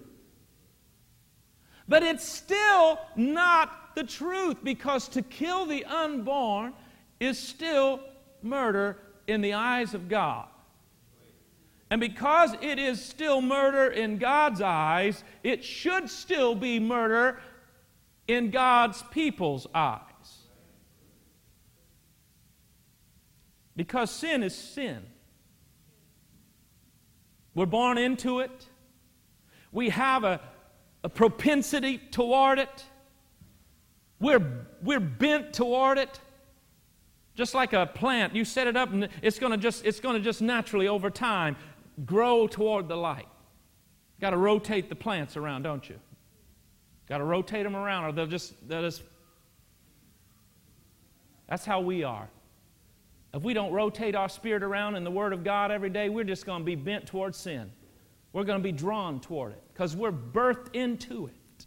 But 1.87 2.03
it's 2.03 2.27
still 2.27 2.99
not 3.15 3.95
the 3.95 4.03
truth 4.03 4.57
because 4.63 5.07
to 5.09 5.21
kill 5.21 5.65
the 5.65 5.85
unborn 5.85 6.73
is 7.19 7.37
still 7.37 7.99
murder 8.41 8.97
in 9.27 9.41
the 9.41 9.53
eyes 9.53 9.93
of 9.93 10.09
God. 10.09 10.47
And 11.89 11.99
because 12.01 12.55
it 12.61 12.79
is 12.79 13.03
still 13.03 13.41
murder 13.41 13.87
in 13.91 14.17
God's 14.17 14.61
eyes, 14.61 15.23
it 15.43 15.63
should 15.63 16.09
still 16.09 16.55
be 16.55 16.79
murder 16.79 17.39
in 18.27 18.49
God's 18.49 19.03
people's 19.11 19.67
eyes. 19.75 20.01
Because 23.75 24.09
sin 24.09 24.43
is 24.43 24.55
sin. 24.55 25.03
We're 27.55 27.65
born 27.65 27.97
into 27.97 28.39
it. 28.39 28.67
We 29.71 29.89
have 29.89 30.23
a, 30.23 30.39
a 31.03 31.09
propensity 31.09 31.97
toward 31.97 32.59
it. 32.59 32.85
We're, 34.19 34.65
we're 34.81 34.99
bent 34.99 35.53
toward 35.53 35.97
it. 35.97 36.19
Just 37.35 37.55
like 37.55 37.73
a 37.73 37.87
plant, 37.87 38.35
you 38.35 38.45
set 38.45 38.67
it 38.67 38.77
up 38.77 38.93
and 38.93 39.09
it's 39.21 39.39
going 39.39 39.51
to 39.51 39.57
just 39.57 39.85
it's 39.85 39.99
going 39.99 40.15
to 40.15 40.21
just 40.21 40.39
naturally 40.39 40.87
over 40.87 41.09
time 41.09 41.55
grow 42.05 42.45
toward 42.47 42.87
the 42.87 42.95
light. 42.95 43.27
Got 44.21 44.29
to 44.29 44.37
rotate 44.37 44.87
the 44.87 44.95
plants 44.95 45.35
around, 45.35 45.63
don't 45.63 45.89
you? 45.89 45.99
Got 47.09 47.17
to 47.17 47.25
rotate 47.25 47.63
them 47.63 47.75
around, 47.75 48.05
or 48.05 48.11
they'll 48.11 48.25
just, 48.25 48.53
they'll 48.67 48.83
just. 48.83 49.03
That's 51.49 51.65
how 51.65 51.81
we 51.81 52.03
are. 52.03 52.29
If 53.33 53.43
we 53.43 53.53
don't 53.53 53.73
rotate 53.73 54.15
our 54.15 54.29
spirit 54.29 54.63
around 54.63 54.95
in 54.95 55.03
the 55.03 55.11
Word 55.11 55.33
of 55.33 55.43
God 55.43 55.71
every 55.71 55.89
day, 55.89 56.07
we're 56.07 56.23
just 56.23 56.45
going 56.45 56.61
to 56.61 56.65
be 56.65 56.75
bent 56.75 57.05
towards 57.05 57.37
sin. 57.37 57.71
We're 58.33 58.43
going 58.43 58.59
to 58.59 58.63
be 58.63 58.71
drawn 58.71 59.19
toward 59.19 59.53
it 59.53 59.63
because 59.71 59.95
we're 59.95 60.11
birthed 60.11 60.73
into 60.73 61.27
it. 61.27 61.65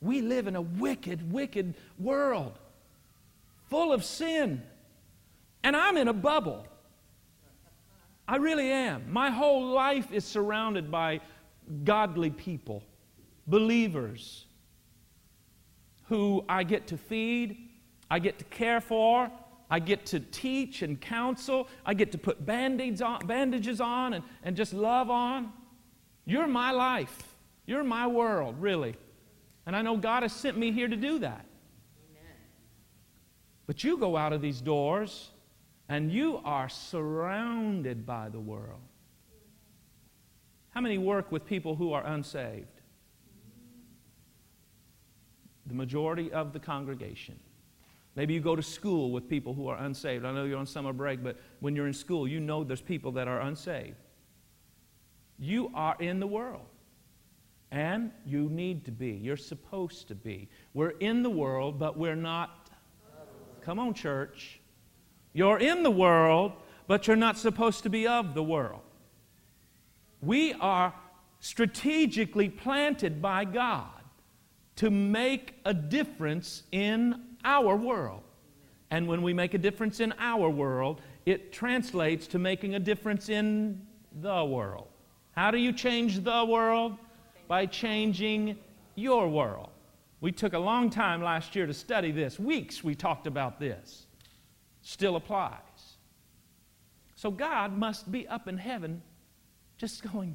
We 0.00 0.20
live 0.20 0.46
in 0.46 0.54
a 0.54 0.60
wicked, 0.62 1.32
wicked 1.32 1.74
world 1.98 2.58
full 3.68 3.92
of 3.92 4.04
sin. 4.04 4.62
And 5.64 5.74
I'm 5.74 5.96
in 5.96 6.08
a 6.08 6.12
bubble. 6.12 6.66
I 8.28 8.36
really 8.36 8.70
am. 8.70 9.10
My 9.10 9.30
whole 9.30 9.66
life 9.66 10.12
is 10.12 10.24
surrounded 10.24 10.90
by 10.90 11.20
godly 11.84 12.30
people, 12.30 12.82
believers 13.46 14.46
who 16.04 16.44
I 16.48 16.62
get 16.62 16.86
to 16.88 16.96
feed, 16.96 17.56
I 18.10 18.18
get 18.18 18.38
to 18.38 18.44
care 18.44 18.80
for, 18.80 19.30
I 19.70 19.80
get 19.80 20.06
to 20.06 20.20
teach 20.20 20.82
and 20.82 21.00
counsel, 21.00 21.68
I 21.84 21.94
get 21.94 22.12
to 22.12 22.18
put 22.18 22.44
bandages 22.44 23.02
on, 23.02 23.26
bandages 23.26 23.80
on 23.80 24.14
and, 24.14 24.24
and 24.42 24.56
just 24.56 24.72
love 24.72 25.10
on. 25.10 25.52
You're 26.24 26.46
my 26.46 26.70
life. 26.70 27.36
You're 27.66 27.84
my 27.84 28.06
world, 28.06 28.56
really. 28.58 28.96
And 29.66 29.76
I 29.76 29.82
know 29.82 29.96
God 29.98 30.22
has 30.22 30.32
sent 30.32 30.56
me 30.56 30.72
here 30.72 30.88
to 30.88 30.96
do 30.96 31.18
that. 31.18 31.44
Amen. 32.10 32.34
But 33.66 33.84
you 33.84 33.98
go 33.98 34.16
out 34.16 34.32
of 34.32 34.40
these 34.40 34.62
doors 34.62 35.30
and 35.90 36.10
you 36.10 36.40
are 36.44 36.68
surrounded 36.68 38.06
by 38.06 38.30
the 38.30 38.40
world. 38.40 38.80
How 40.70 40.80
many 40.80 40.96
work 40.96 41.30
with 41.32 41.44
people 41.44 41.76
who 41.76 41.92
are 41.92 42.06
unsaved? 42.06 42.80
The 45.66 45.74
majority 45.74 46.32
of 46.32 46.52
the 46.54 46.58
congregation. 46.58 47.38
Maybe 48.16 48.34
you 48.34 48.40
go 48.40 48.56
to 48.56 48.62
school 48.62 49.12
with 49.12 49.28
people 49.28 49.54
who 49.54 49.68
are 49.68 49.76
unsaved. 49.76 50.24
I 50.24 50.32
know 50.32 50.44
you're 50.44 50.58
on 50.58 50.66
summer 50.66 50.92
break, 50.92 51.22
but 51.22 51.36
when 51.60 51.76
you're 51.76 51.86
in 51.86 51.92
school, 51.92 52.26
you 52.26 52.40
know 52.40 52.64
there's 52.64 52.80
people 52.80 53.12
that 53.12 53.28
are 53.28 53.40
unsaved. 53.40 53.96
You 55.38 55.70
are 55.74 55.96
in 56.00 56.18
the 56.18 56.26
world. 56.26 56.66
And 57.70 58.10
you 58.24 58.48
need 58.48 58.86
to 58.86 58.90
be. 58.90 59.10
You're 59.10 59.36
supposed 59.36 60.08
to 60.08 60.14
be. 60.14 60.48
We're 60.72 60.94
in 61.00 61.22
the 61.22 61.30
world, 61.30 61.78
but 61.78 61.98
we're 61.98 62.16
not. 62.16 62.70
Come 63.60 63.78
on, 63.78 63.92
church. 63.92 64.60
You're 65.34 65.58
in 65.58 65.82
the 65.82 65.90
world, 65.90 66.52
but 66.86 67.06
you're 67.06 67.16
not 67.16 67.36
supposed 67.36 67.82
to 67.82 67.90
be 67.90 68.06
of 68.06 68.34
the 68.34 68.42
world. 68.42 68.80
We 70.22 70.54
are 70.54 70.94
strategically 71.40 72.48
planted 72.48 73.22
by 73.22 73.44
God 73.44 73.90
to 74.76 74.90
make 74.90 75.54
a 75.64 75.74
difference 75.74 76.62
in 76.72 77.22
our 77.44 77.76
world. 77.76 78.22
And 78.90 79.06
when 79.06 79.22
we 79.22 79.32
make 79.32 79.54
a 79.54 79.58
difference 79.58 80.00
in 80.00 80.14
our 80.18 80.48
world, 80.48 81.02
it 81.26 81.52
translates 81.52 82.26
to 82.28 82.38
making 82.38 82.74
a 82.74 82.80
difference 82.80 83.28
in 83.28 83.86
the 84.20 84.44
world. 84.44 84.88
How 85.32 85.50
do 85.50 85.58
you 85.58 85.72
change 85.72 86.24
the 86.24 86.44
world? 86.44 86.96
By 87.46 87.66
changing 87.66 88.58
your 88.94 89.28
world. 89.28 89.70
We 90.20 90.32
took 90.32 90.52
a 90.52 90.58
long 90.58 90.90
time 90.90 91.22
last 91.22 91.54
year 91.54 91.66
to 91.66 91.74
study 91.74 92.10
this. 92.10 92.38
Weeks 92.38 92.82
we 92.82 92.94
talked 92.94 93.26
about 93.26 93.60
this. 93.60 94.06
Still 94.82 95.16
applies. 95.16 95.58
So 97.14 97.30
God 97.30 97.76
must 97.76 98.10
be 98.10 98.26
up 98.26 98.48
in 98.48 98.58
heaven 98.58 99.02
just 99.76 100.02
going, 100.12 100.34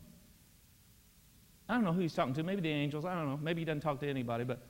I 1.68 1.76
don't 1.76 1.84
know 1.84 1.94
who 1.94 2.02
he's 2.02 2.14
talking 2.14 2.34
to. 2.36 2.44
Maybe 2.44 2.62
the 2.62 2.70
angels. 2.70 3.06
I 3.06 3.16
don't 3.16 3.30
know. 3.30 3.40
Maybe 3.42 3.62
he 3.62 3.66
doesn't 3.66 3.82
talk 3.82 4.00
to 4.02 4.08
anybody, 4.08 4.44
but 4.44 4.62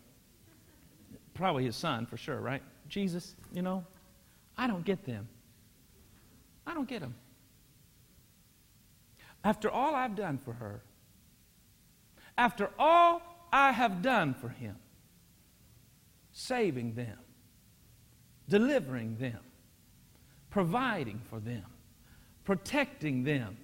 probably 1.33 1.63
his 1.65 1.75
son 1.75 2.05
for 2.05 2.17
sure, 2.17 2.39
right? 2.39 2.61
Jesus, 2.87 3.35
you 3.51 3.61
know, 3.61 3.85
I 4.57 4.67
don't 4.67 4.85
get 4.85 5.05
them. 5.05 5.27
I 6.65 6.73
don't 6.73 6.87
get 6.87 7.01
them. 7.01 7.15
After 9.43 9.69
all 9.69 9.93
I've 9.95 10.15
done 10.15 10.37
for 10.37 10.53
her, 10.53 10.81
after 12.37 12.69
all 12.79 13.21
I 13.51 13.71
have 13.71 14.01
done 14.01 14.33
for 14.33 14.49
him, 14.49 14.75
saving 16.31 16.95
them, 16.95 17.17
delivering 18.47 19.17
them, 19.17 19.39
providing 20.49 21.21
for 21.29 21.39
them, 21.39 21.65
protecting 22.43 23.23
them, 23.23 23.57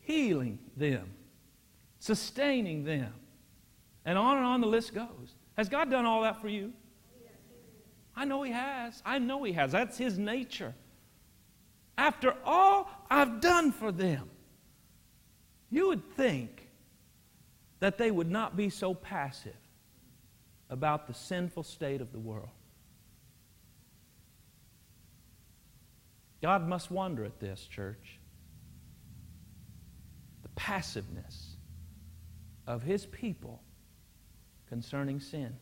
healing 0.00 0.58
them, 0.76 1.10
sustaining 1.98 2.84
them. 2.84 3.12
And 4.04 4.16
on 4.16 4.38
and 4.38 4.46
on 4.46 4.60
the 4.60 4.66
list 4.66 4.94
goes. 4.94 5.34
Has 5.56 5.68
God 5.68 5.90
done 5.90 6.06
all 6.06 6.22
that 6.22 6.40
for 6.40 6.48
you? 6.48 6.72
I 8.18 8.24
know 8.24 8.42
He 8.42 8.50
has. 8.50 9.00
I 9.06 9.20
know 9.20 9.44
He 9.44 9.52
has. 9.52 9.70
That's 9.70 9.96
His 9.96 10.18
nature. 10.18 10.74
After 11.96 12.34
all 12.44 12.90
I've 13.08 13.40
done 13.40 13.70
for 13.70 13.92
them, 13.92 14.28
you 15.70 15.86
would 15.88 16.02
think 16.16 16.68
that 17.78 17.96
they 17.96 18.10
would 18.10 18.28
not 18.28 18.56
be 18.56 18.70
so 18.70 18.92
passive 18.92 19.56
about 20.68 21.06
the 21.06 21.14
sinful 21.14 21.62
state 21.62 22.00
of 22.00 22.10
the 22.10 22.18
world. 22.18 22.50
God 26.42 26.66
must 26.66 26.90
wonder 26.90 27.24
at 27.24 27.38
this, 27.38 27.64
church. 27.70 28.18
The 30.42 30.48
passiveness 30.56 31.56
of 32.66 32.82
His 32.82 33.06
people 33.06 33.62
concerning 34.68 35.20
sin. 35.20 35.54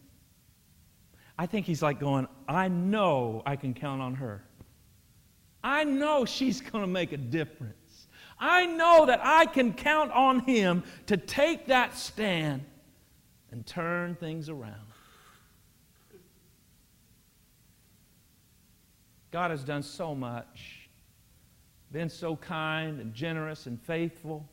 I 1.39 1.47
think 1.47 1.67
He's 1.67 1.83
like 1.83 2.01
going, 2.01 2.27
I 2.49 2.69
know 2.69 3.43
I 3.45 3.57
can 3.57 3.75
count 3.75 4.01
on 4.03 4.15
her. 4.15 4.43
I 5.63 5.85
know 5.85 6.25
she's 6.25 6.61
going 6.61 6.83
to 6.83 6.89
make 6.89 7.13
a 7.13 7.17
difference. 7.17 8.09
I 8.39 8.67
know 8.67 9.07
that 9.07 9.21
I 9.23 9.47
can 9.47 9.73
count 9.73 10.13
on 10.13 10.41
Him 10.41 10.85
to 11.07 11.17
take 11.17 11.67
that 11.67 11.97
stand 11.97 12.65
and 13.51 13.67
turn 13.67 14.15
things 14.15 14.49
around. 14.49 14.87
God 19.31 19.51
has 19.51 19.65
done 19.65 19.83
so 19.83 20.15
much, 20.15 20.89
been 21.93 22.09
so 22.09 22.37
kind 22.37 23.01
and 23.01 23.13
generous 23.13 23.67
and 23.67 23.81
faithful. 23.81 24.49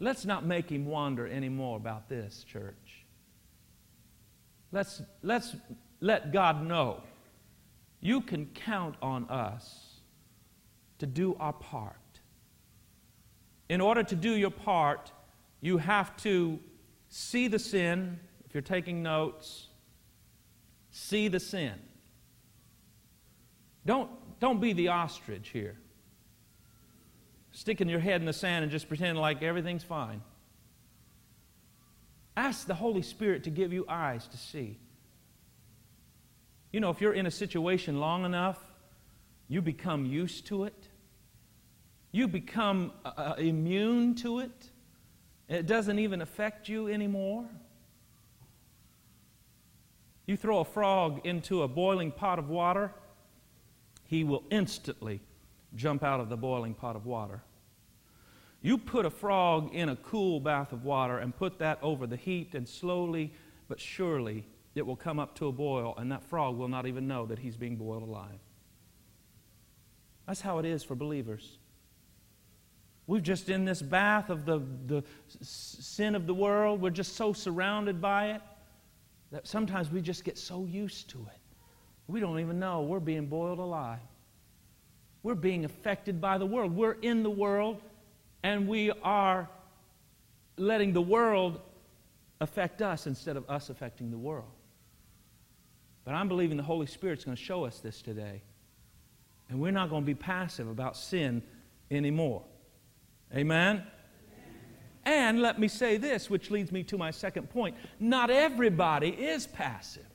Let's 0.00 0.24
not 0.24 0.44
make 0.44 0.70
him 0.70 0.86
wonder 0.86 1.26
anymore 1.26 1.76
about 1.76 2.08
this, 2.08 2.44
church. 2.44 3.06
Let's, 4.72 5.02
let's 5.22 5.56
let 6.00 6.32
God 6.32 6.66
know 6.66 7.02
you 8.00 8.20
can 8.20 8.46
count 8.46 8.94
on 9.02 9.28
us 9.28 10.00
to 10.98 11.06
do 11.06 11.36
our 11.40 11.52
part. 11.52 11.96
In 13.68 13.80
order 13.80 14.02
to 14.02 14.16
do 14.16 14.30
your 14.30 14.50
part, 14.50 15.12
you 15.60 15.78
have 15.78 16.16
to 16.18 16.58
see 17.08 17.48
the 17.48 17.58
sin. 17.58 18.18
If 18.46 18.54
you're 18.54 18.62
taking 18.62 19.02
notes, 19.02 19.66
see 20.90 21.28
the 21.28 21.40
sin. 21.40 21.74
Don't, 23.84 24.10
don't 24.40 24.60
be 24.60 24.72
the 24.72 24.88
ostrich 24.88 25.48
here. 25.48 25.76
Sticking 27.52 27.88
your 27.88 28.00
head 28.00 28.20
in 28.20 28.26
the 28.26 28.32
sand 28.32 28.62
and 28.62 28.70
just 28.70 28.88
pretending 28.88 29.20
like 29.20 29.42
everything's 29.42 29.82
fine. 29.82 30.22
Ask 32.38 32.68
the 32.68 32.74
Holy 32.74 33.02
Spirit 33.02 33.42
to 33.44 33.50
give 33.50 33.72
you 33.72 33.84
eyes 33.88 34.28
to 34.28 34.36
see. 34.36 34.78
You 36.70 36.78
know, 36.78 36.88
if 36.90 37.00
you're 37.00 37.12
in 37.12 37.26
a 37.26 37.32
situation 37.32 37.98
long 37.98 38.24
enough, 38.24 38.64
you 39.48 39.60
become 39.60 40.06
used 40.06 40.46
to 40.46 40.62
it. 40.62 40.88
You 42.12 42.28
become 42.28 42.92
uh, 43.04 43.08
uh 43.16 43.34
immune 43.38 44.14
to 44.16 44.38
it. 44.38 44.70
It 45.48 45.66
doesn't 45.66 45.98
even 45.98 46.22
affect 46.22 46.68
you 46.68 46.86
anymore. 46.86 47.44
You 50.26 50.36
throw 50.36 50.60
a 50.60 50.64
frog 50.64 51.26
into 51.26 51.64
a 51.64 51.68
boiling 51.68 52.12
pot 52.12 52.38
of 52.38 52.48
water, 52.48 52.92
he 54.06 54.22
will 54.22 54.44
instantly 54.48 55.20
jump 55.74 56.04
out 56.04 56.20
of 56.20 56.28
the 56.28 56.36
boiling 56.36 56.74
pot 56.74 56.94
of 56.94 57.04
water. 57.04 57.42
You 58.68 58.76
put 58.76 59.06
a 59.06 59.10
frog 59.10 59.74
in 59.74 59.88
a 59.88 59.96
cool 59.96 60.40
bath 60.40 60.72
of 60.72 60.84
water 60.84 61.16
and 61.16 61.34
put 61.34 61.58
that 61.60 61.78
over 61.80 62.06
the 62.06 62.18
heat, 62.18 62.54
and 62.54 62.68
slowly 62.68 63.32
but 63.66 63.80
surely 63.80 64.44
it 64.74 64.84
will 64.84 64.94
come 64.94 65.18
up 65.18 65.34
to 65.36 65.46
a 65.46 65.52
boil, 65.52 65.94
and 65.96 66.12
that 66.12 66.22
frog 66.22 66.58
will 66.58 66.68
not 66.68 66.86
even 66.86 67.08
know 67.08 67.24
that 67.24 67.38
he's 67.38 67.56
being 67.56 67.76
boiled 67.76 68.02
alive. 68.02 68.38
That's 70.26 70.42
how 70.42 70.58
it 70.58 70.66
is 70.66 70.84
for 70.84 70.94
believers. 70.94 71.56
We're 73.06 73.20
just 73.20 73.48
in 73.48 73.64
this 73.64 73.80
bath 73.80 74.28
of 74.28 74.44
the, 74.44 74.60
the 74.84 75.02
sin 75.40 76.14
of 76.14 76.26
the 76.26 76.34
world. 76.34 76.82
We're 76.82 76.90
just 76.90 77.16
so 77.16 77.32
surrounded 77.32 78.02
by 78.02 78.32
it 78.32 78.42
that 79.32 79.48
sometimes 79.48 79.90
we 79.90 80.02
just 80.02 80.24
get 80.24 80.36
so 80.36 80.66
used 80.66 81.08
to 81.08 81.16
it. 81.20 81.40
We 82.06 82.20
don't 82.20 82.38
even 82.38 82.58
know 82.58 82.82
we're 82.82 83.00
being 83.00 83.28
boiled 83.28 83.60
alive. 83.60 84.00
We're 85.22 85.36
being 85.36 85.64
affected 85.64 86.20
by 86.20 86.36
the 86.36 86.44
world. 86.44 86.76
We're 86.76 86.98
in 87.00 87.22
the 87.22 87.30
world, 87.30 87.80
and 88.42 88.68
we 88.68 88.90
are 89.02 89.48
letting 90.56 90.92
the 90.92 91.02
world 91.02 91.60
affect 92.40 92.82
us 92.82 93.06
instead 93.06 93.36
of 93.36 93.48
us 93.48 93.70
affecting 93.70 94.10
the 94.10 94.18
world. 94.18 94.50
But 96.04 96.14
I'm 96.14 96.28
believing 96.28 96.56
the 96.56 96.62
Holy 96.62 96.86
Spirit's 96.86 97.24
going 97.24 97.36
to 97.36 97.42
show 97.42 97.64
us 97.64 97.80
this 97.80 98.00
today. 98.00 98.42
And 99.48 99.60
we're 99.60 99.72
not 99.72 99.90
going 99.90 100.02
to 100.02 100.06
be 100.06 100.14
passive 100.14 100.68
about 100.68 100.96
sin 100.96 101.42
anymore. 101.90 102.44
Amen? 103.34 103.82
And 105.04 105.40
let 105.40 105.58
me 105.58 105.68
say 105.68 105.96
this, 105.96 106.28
which 106.28 106.50
leads 106.50 106.70
me 106.70 106.82
to 106.84 106.98
my 106.98 107.10
second 107.10 107.48
point. 107.50 107.76
Not 107.98 108.30
everybody 108.30 109.08
is 109.08 109.46
passive. 109.46 110.06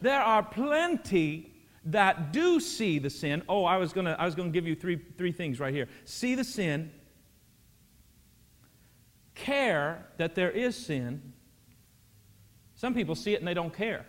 There 0.00 0.20
are 0.20 0.42
plenty 0.42 1.52
that 1.86 2.32
do 2.32 2.60
see 2.60 2.98
the 2.98 3.10
sin. 3.10 3.42
Oh, 3.48 3.64
I 3.64 3.78
was 3.78 3.92
going 3.92 4.06
to 4.06 4.20
I 4.20 4.26
was 4.26 4.34
to 4.34 4.48
give 4.48 4.66
you 4.66 4.74
three 4.74 5.00
three 5.16 5.32
things 5.32 5.58
right 5.60 5.72
here. 5.72 5.88
See 6.04 6.34
the 6.34 6.44
sin, 6.44 6.90
care 9.40 10.06
that 10.16 10.34
there 10.34 10.50
is 10.50 10.76
sin. 10.76 11.32
Some 12.76 12.94
people 12.94 13.14
see 13.14 13.34
it 13.34 13.40
and 13.40 13.48
they 13.48 13.54
don't 13.54 13.74
care. 13.74 14.06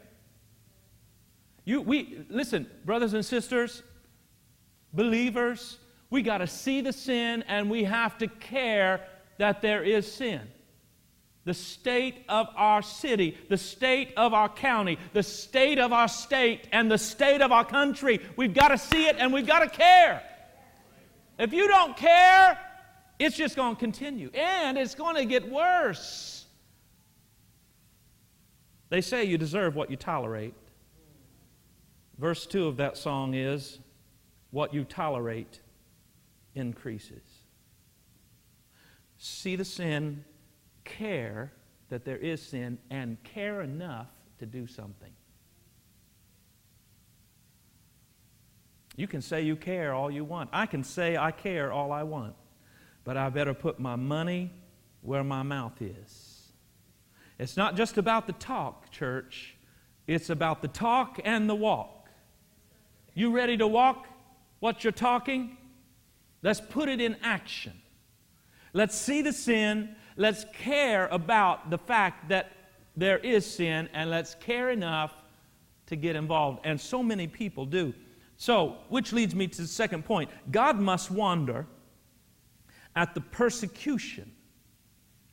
You 1.65 1.81
we 1.81 2.25
listen, 2.29 2.67
brothers 2.85 3.13
and 3.13 3.25
sisters, 3.25 3.83
believers, 4.93 5.77
we 6.09 6.21
got 6.21 6.39
to 6.39 6.47
see 6.47 6.81
the 6.81 6.93
sin 6.93 7.43
and 7.47 7.69
we 7.69 7.83
have 7.83 8.17
to 8.19 8.27
care 8.27 9.07
that 9.37 9.61
there 9.61 9.83
is 9.83 10.11
sin 10.11 10.41
the 11.43 11.53
state 11.53 12.23
of 12.29 12.47
our 12.55 12.81
city, 12.81 13.37
the 13.49 13.57
state 13.57 14.13
of 14.15 14.33
our 14.33 14.49
county, 14.49 14.97
the 15.13 15.23
state 15.23 15.79
of 15.79 15.91
our 15.91 16.07
state, 16.07 16.67
and 16.71 16.91
the 16.91 16.97
state 16.97 17.41
of 17.41 17.51
our 17.51 17.65
country. 17.65 18.19
We've 18.35 18.53
got 18.53 18.69
to 18.69 18.77
see 18.77 19.07
it 19.07 19.15
and 19.17 19.33
we've 19.33 19.47
got 19.47 19.59
to 19.59 19.69
care. 19.69 20.21
If 21.39 21.53
you 21.53 21.67
don't 21.67 21.97
care, 21.97 22.59
it's 23.21 23.37
just 23.37 23.55
going 23.55 23.75
to 23.75 23.79
continue 23.79 24.31
and 24.33 24.77
it's 24.77 24.95
going 24.95 25.15
to 25.15 25.25
get 25.25 25.49
worse. 25.49 26.45
They 28.89 29.01
say 29.01 29.23
you 29.25 29.37
deserve 29.37 29.75
what 29.75 29.91
you 29.91 29.95
tolerate. 29.95 30.55
Verse 32.17 32.45
2 32.47 32.67
of 32.67 32.77
that 32.77 32.97
song 32.97 33.35
is 33.35 33.79
what 34.49 34.73
you 34.73 34.83
tolerate 34.83 35.61
increases. 36.55 37.21
See 39.17 39.55
the 39.55 39.65
sin 39.65 40.25
care 40.83 41.53
that 41.89 42.05
there 42.05 42.17
is 42.17 42.41
sin 42.41 42.79
and 42.89 43.21
care 43.23 43.61
enough 43.61 44.07
to 44.39 44.47
do 44.47 44.65
something. 44.65 45.11
You 48.95 49.07
can 49.07 49.21
say 49.21 49.43
you 49.43 49.55
care 49.55 49.93
all 49.93 50.09
you 50.09 50.25
want. 50.25 50.49
I 50.51 50.65
can 50.65 50.83
say 50.83 51.17
I 51.17 51.31
care 51.31 51.71
all 51.71 51.91
I 51.91 52.03
want. 52.03 52.35
But 53.03 53.17
I 53.17 53.29
better 53.29 53.53
put 53.53 53.79
my 53.79 53.95
money 53.95 54.51
where 55.01 55.23
my 55.23 55.43
mouth 55.43 55.81
is. 55.81 56.51
It's 57.39 57.57
not 57.57 57.75
just 57.75 57.97
about 57.97 58.27
the 58.27 58.33
talk, 58.33 58.91
church. 58.91 59.55
It's 60.07 60.29
about 60.29 60.61
the 60.61 60.67
talk 60.67 61.19
and 61.23 61.49
the 61.49 61.55
walk. 61.55 62.09
You 63.13 63.31
ready 63.31 63.57
to 63.57 63.67
walk 63.67 64.07
what 64.59 64.83
you're 64.83 64.91
talking? 64.91 65.57
Let's 66.43 66.61
put 66.61 66.87
it 66.87 67.01
in 67.01 67.17
action. 67.23 67.73
Let's 68.73 68.95
see 68.95 69.21
the 69.21 69.33
sin 69.33 69.95
let's 70.17 70.45
care 70.53 71.07
about 71.07 71.69
the 71.69 71.77
fact 71.77 72.29
that 72.29 72.51
there 72.95 73.17
is 73.19 73.45
sin 73.45 73.89
and 73.93 74.09
let's 74.09 74.35
care 74.35 74.69
enough 74.69 75.13
to 75.87 75.95
get 75.95 76.15
involved. 76.15 76.59
And 76.63 76.79
so 76.79 77.01
many 77.01 77.27
people 77.27 77.65
do. 77.65 77.93
So, 78.37 78.77
which 78.89 79.13
leads 79.13 79.35
me 79.35 79.47
to 79.47 79.61
the 79.61 79.67
second 79.67 80.05
point 80.05 80.29
God 80.49 80.79
must 80.79 81.11
wonder 81.11 81.67
at 82.95 83.15
the 83.15 83.21
persecution 83.21 84.31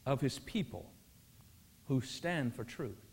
of 0.06 0.20
his 0.20 0.38
people 0.38 0.90
who 1.86 2.00
stand 2.00 2.54
for 2.54 2.64
truth. 2.64 3.04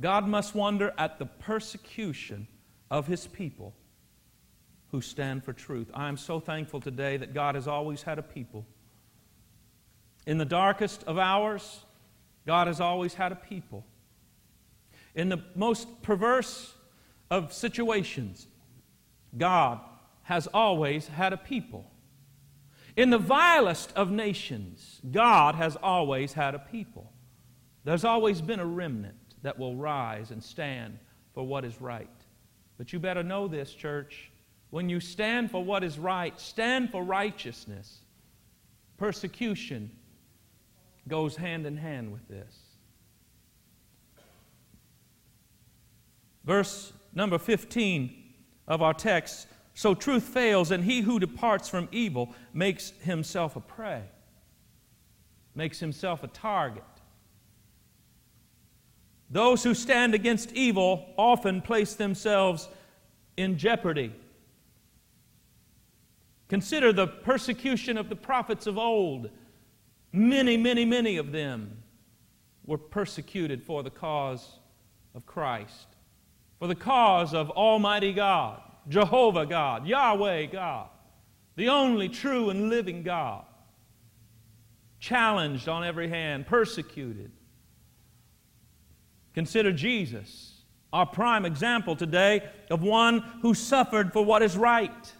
God 0.00 0.26
must 0.26 0.54
wonder 0.54 0.92
at 0.98 1.18
the 1.18 1.26
persecution 1.26 2.48
of 2.90 3.06
his 3.06 3.26
people 3.26 3.74
who 4.90 5.00
stand 5.00 5.44
for 5.44 5.52
truth. 5.52 5.90
I 5.94 6.08
am 6.08 6.16
so 6.16 6.40
thankful 6.40 6.80
today 6.80 7.16
that 7.16 7.32
God 7.34 7.54
has 7.54 7.66
always 7.66 8.02
had 8.02 8.18
a 8.18 8.22
people 8.22 8.66
in 10.26 10.38
the 10.38 10.44
darkest 10.44 11.02
of 11.04 11.18
hours, 11.18 11.84
God 12.46 12.66
has 12.66 12.80
always 12.80 13.14
had 13.14 13.32
a 13.32 13.36
people. 13.36 13.84
In 15.14 15.28
the 15.28 15.42
most 15.54 16.02
perverse 16.02 16.74
of 17.30 17.52
situations, 17.52 18.46
God 19.36 19.80
has 20.22 20.46
always 20.48 21.08
had 21.08 21.32
a 21.32 21.36
people. 21.36 21.90
In 22.96 23.10
the 23.10 23.18
vilest 23.18 23.92
of 23.96 24.10
nations, 24.10 25.00
God 25.10 25.54
has 25.54 25.76
always 25.76 26.34
had 26.34 26.54
a 26.54 26.58
people. 26.58 27.12
There's 27.84 28.04
always 28.04 28.40
been 28.40 28.60
a 28.60 28.66
remnant 28.66 29.16
that 29.42 29.58
will 29.58 29.76
rise 29.76 30.30
and 30.30 30.42
stand 30.42 30.98
for 31.34 31.46
what 31.46 31.64
is 31.64 31.80
right. 31.80 32.08
But 32.76 32.92
you 32.92 32.98
better 32.98 33.22
know 33.22 33.48
this, 33.48 33.72
church. 33.72 34.30
When 34.70 34.88
you 34.88 35.00
stand 35.00 35.50
for 35.50 35.64
what 35.64 35.82
is 35.82 35.98
right, 35.98 36.38
stand 36.38 36.90
for 36.90 37.02
righteousness. 37.02 38.00
Persecution 38.98 39.90
goes 41.08 41.36
hand 41.36 41.66
in 41.66 41.76
hand 41.76 42.12
with 42.12 42.26
this. 42.28 42.58
Verse 46.44 46.92
number 47.14 47.38
15 47.38 48.14
of 48.68 48.82
our 48.82 48.94
text 48.94 49.46
so 49.74 49.94
truth 49.94 50.24
fails, 50.24 50.70
and 50.70 50.84
he 50.84 51.00
who 51.00 51.18
departs 51.18 51.68
from 51.68 51.88
evil 51.92 52.34
makes 52.52 52.90
himself 53.00 53.56
a 53.56 53.60
prey, 53.60 54.02
makes 55.54 55.80
himself 55.80 56.22
a 56.22 56.28
target. 56.28 56.84
Those 59.30 59.62
who 59.62 59.72
stand 59.72 60.14
against 60.14 60.52
evil 60.52 61.06
often 61.16 61.62
place 61.62 61.94
themselves 61.94 62.68
in 63.38 63.56
jeopardy. 63.56 64.12
Consider 66.48 66.92
the 66.92 67.06
persecution 67.06 67.96
of 67.96 68.10
the 68.10 68.16
prophets 68.16 68.66
of 68.66 68.76
old. 68.76 69.30
Many, 70.12 70.58
many, 70.58 70.84
many 70.84 71.16
of 71.16 71.32
them 71.32 71.82
were 72.66 72.76
persecuted 72.76 73.62
for 73.62 73.82
the 73.82 73.90
cause 73.90 74.58
of 75.14 75.24
Christ, 75.24 75.88
for 76.58 76.68
the 76.68 76.74
cause 76.74 77.32
of 77.32 77.48
Almighty 77.50 78.12
God, 78.12 78.60
Jehovah 78.88 79.46
God, 79.46 79.86
Yahweh 79.86 80.46
God, 80.46 80.88
the 81.56 81.68
only 81.68 82.08
true 82.08 82.50
and 82.50 82.68
living 82.68 83.02
God. 83.02 83.44
Challenged 84.98 85.68
on 85.68 85.84
every 85.84 86.08
hand, 86.08 86.46
persecuted. 86.46 87.32
Consider 89.34 89.72
Jesus, 89.72 90.62
our 90.92 91.06
prime 91.06 91.44
example 91.44 91.96
today 91.96 92.42
of 92.70 92.82
one 92.82 93.20
who 93.42 93.54
suffered 93.54 94.12
for 94.12 94.24
what 94.24 94.42
is 94.42 94.56
right. 94.56 95.12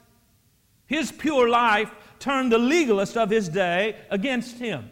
His 0.87 1.11
pure 1.11 1.49
life 1.49 1.91
turned 2.19 2.53
the 2.53 2.59
legalist 2.59 3.17
of 3.17 3.31
his 3.31 3.49
day 3.49 3.97
against 4.11 4.59
him. 4.59 4.91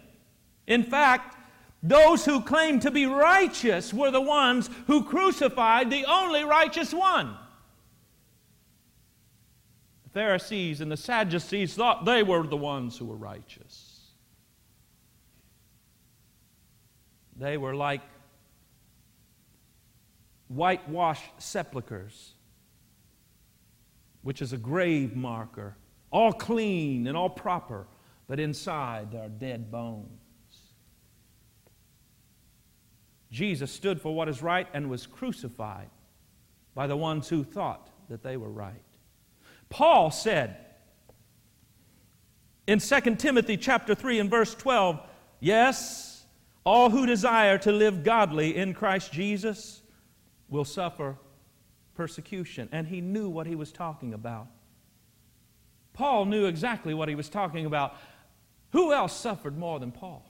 In 0.66 0.82
fact, 0.82 1.36
those 1.82 2.24
who 2.24 2.40
claimed 2.40 2.82
to 2.82 2.90
be 2.90 3.06
righteous 3.06 3.94
were 3.94 4.10
the 4.10 4.20
ones 4.20 4.68
who 4.86 5.04
crucified 5.04 5.90
the 5.90 6.04
only 6.06 6.44
righteous 6.44 6.92
one. 6.92 7.36
Pharisees 10.12 10.80
and 10.80 10.90
the 10.90 10.96
Sadducees 10.96 11.74
thought 11.74 12.04
they 12.04 12.22
were 12.22 12.42
the 12.46 12.56
ones 12.56 12.98
who 12.98 13.04
were 13.04 13.16
righteous. 13.16 14.00
They 17.36 17.56
were 17.56 17.74
like 17.74 18.02
whitewashed 20.48 21.30
sepulchres, 21.38 22.34
which 24.22 24.42
is 24.42 24.52
a 24.52 24.58
grave 24.58 25.14
marker, 25.14 25.76
all 26.10 26.32
clean 26.32 27.06
and 27.06 27.16
all 27.16 27.30
proper, 27.30 27.86
but 28.26 28.40
inside 28.40 29.12
there 29.12 29.22
are 29.22 29.28
dead 29.28 29.70
bones. 29.70 30.08
Jesus 33.30 33.70
stood 33.70 34.00
for 34.00 34.12
what 34.12 34.28
is 34.28 34.42
right 34.42 34.66
and 34.74 34.90
was 34.90 35.06
crucified 35.06 35.88
by 36.74 36.88
the 36.88 36.96
ones 36.96 37.28
who 37.28 37.44
thought 37.44 37.88
that 38.08 38.24
they 38.24 38.36
were 38.36 38.50
right. 38.50 38.82
Paul 39.70 40.10
said 40.10 40.56
in 42.66 42.78
2 42.78 43.00
Timothy 43.16 43.56
chapter 43.56 43.94
3 43.94 44.20
and 44.20 44.30
verse 44.30 44.54
12, 44.54 45.00
yes, 45.40 46.24
all 46.64 46.90
who 46.90 47.06
desire 47.06 47.56
to 47.58 47.72
live 47.72 48.04
godly 48.04 48.56
in 48.56 48.74
Christ 48.74 49.12
Jesus 49.12 49.80
will 50.48 50.64
suffer 50.64 51.16
persecution. 51.94 52.68
And 52.72 52.86
he 52.86 53.00
knew 53.00 53.28
what 53.28 53.46
he 53.46 53.54
was 53.54 53.72
talking 53.72 54.12
about. 54.12 54.48
Paul 55.92 56.26
knew 56.26 56.46
exactly 56.46 56.94
what 56.94 57.08
he 57.08 57.14
was 57.14 57.28
talking 57.28 57.66
about. 57.66 57.96
Who 58.72 58.92
else 58.92 59.16
suffered 59.16 59.58
more 59.58 59.80
than 59.80 59.92
Paul? 59.92 60.24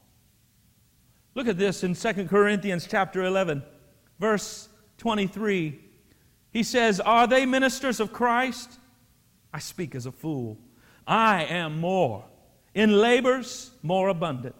Look 1.35 1.47
at 1.47 1.59
this 1.59 1.85
in 1.85 1.95
2 1.95 2.27
Corinthians 2.27 2.87
chapter 2.91 3.25
11, 3.25 3.63
verse 4.19 4.69
23. 4.99 5.79
He 6.53 6.63
says, 6.63 7.01
Are 7.01 7.27
they 7.27 7.47
ministers 7.47 8.01
of 8.01 8.13
Christ? 8.13 8.79
I 9.53 9.59
speak 9.59 9.95
as 9.95 10.07
a 10.07 10.13
fool. 10.13 10.59
I 11.07 11.45
am 11.45 11.81
more. 11.81 12.25
In 12.75 12.93
labors, 13.01 13.73
more 13.83 14.09
abundant. 14.09 14.55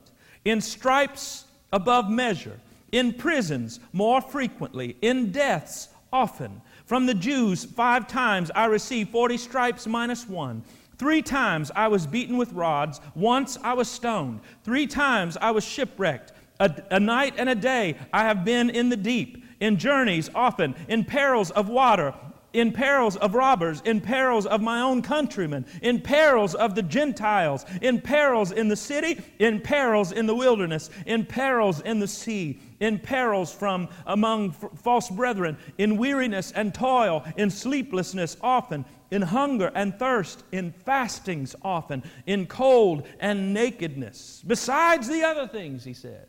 In 0.45 0.61
stripes, 0.61 1.45
above 1.73 2.11
measure 2.11 2.59
in 2.93 3.13
prisons 3.13 3.81
more 3.93 4.21
frequently, 4.21 4.97
in 5.01 5.33
deaths 5.33 5.89
often. 6.13 6.61
From 6.87 7.07
the 7.07 7.15
Jews, 7.15 7.65
five 7.65 8.07
times 8.07 8.51
I 8.55 8.67
received 8.67 9.11
40 9.11 9.37
stripes 9.37 9.87
minus 9.87 10.29
one. 10.29 10.63
Three 10.99 11.23
times 11.23 11.71
I 11.75 11.89
was 11.89 12.07
beaten 12.07 12.37
with 12.37 12.53
rods. 12.53 13.01
Once 13.15 13.57
I 13.63 13.73
was 13.75 13.89
stoned. 13.89 14.41
Three 14.65 14.87
times 14.87 15.37
I 15.41 15.51
was 15.53 15.65
shipwrecked. 15.65 16.33
A, 16.59 16.71
a, 16.91 17.01
night 17.01 17.35
and 17.39 17.49
a 17.49 17.55
day 17.55 17.97
I 18.13 18.25
have 18.25 18.45
been 18.45 18.69
in 18.69 18.91
the 18.91 18.97
deep, 18.97 19.43
in 19.61 19.79
journeys 19.79 20.29
often, 20.35 20.75
in 20.89 21.07
perils 21.07 21.51
of 21.53 21.71
water, 21.71 22.13
in 22.53 22.73
perils 22.73 23.17
of 23.17 23.35
robbers, 23.35 23.81
in 23.85 24.01
perils 24.01 24.47
of 24.47 24.61
my 24.61 24.81
own 24.81 25.03
countrymen, 25.03 25.65
in 25.83 26.01
perils 26.01 26.55
of 26.55 26.75
the 26.75 26.83
Gentiles, 26.83 27.65
in 27.81 28.01
perils 28.01 28.51
in 28.53 28.69
the 28.69 28.77
city, 28.77 29.21
in 29.39 29.61
perils 29.61 30.13
in 30.13 30.27
the 30.27 30.35
wilderness, 30.35 30.91
in 31.07 31.25
perils 31.25 31.81
in 31.81 32.01
the 32.01 32.09
sea, 32.09 32.61
in 32.81 32.99
perils 32.99 33.53
from 33.53 33.89
among 34.07 34.51
f- 34.51 34.71
false 34.77 35.09
brethren, 35.11 35.57
in 35.79 35.97
weariness 35.97 36.53
and 36.53 36.75
toil, 36.75 37.25
in 37.37 37.51
sleeplessness 37.51 38.37
often, 38.41 38.85
in 39.11 39.23
hunger 39.23 39.71
and 39.75 39.99
thirst, 39.99 40.45
in 40.53 40.73
fastings 40.73 41.55
often, 41.63 42.03
in 42.27 42.47
cold 42.47 43.07
and 43.21 43.53
nakedness. 43.55 44.43
Besides 44.47 45.09
the 45.09 45.23
other 45.23 45.47
things, 45.47 45.85
he 45.85 45.95
says, 45.95 46.27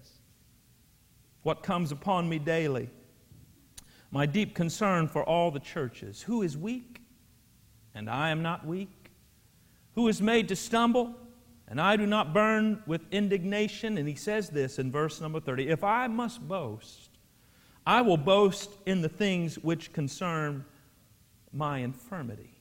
what 1.43 1.63
comes 1.63 1.91
upon 1.91 2.29
me 2.29 2.37
daily 2.37 2.89
my 4.11 4.25
deep 4.25 4.53
concern 4.53 5.07
for 5.07 5.23
all 5.23 5.51
the 5.51 5.59
churches. 5.59 6.21
Who 6.23 6.41
is 6.41 6.57
weak, 6.57 7.01
and 7.95 8.09
I 8.09 8.29
am 8.29 8.41
not 8.41 8.67
weak? 8.67 9.11
Who 9.95 10.07
is 10.07 10.21
made 10.21 10.49
to 10.49 10.55
stumble, 10.55 11.15
and 11.67 11.79
I 11.79 11.95
do 11.95 12.05
not 12.05 12.33
burn 12.33 12.83
with 12.85 13.01
indignation? 13.11 13.97
And 13.97 14.07
he 14.07 14.15
says 14.15 14.49
this 14.49 14.79
in 14.79 14.91
verse 14.91 15.21
number 15.21 15.39
30 15.39 15.69
If 15.69 15.83
I 15.83 16.07
must 16.07 16.45
boast, 16.45 17.09
I 17.85 18.01
will 18.01 18.17
boast 18.17 18.69
in 18.85 19.01
the 19.01 19.09
things 19.09 19.57
which 19.57 19.93
concern 19.93 20.65
my 21.53 21.79
infirmity. 21.79 22.57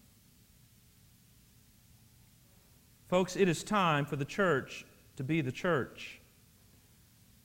Folks, 3.08 3.34
it 3.34 3.48
is 3.48 3.64
time 3.64 4.06
for 4.06 4.14
the 4.14 4.24
church 4.24 4.86
to 5.16 5.24
be 5.24 5.40
the 5.40 5.52
church. 5.52 6.20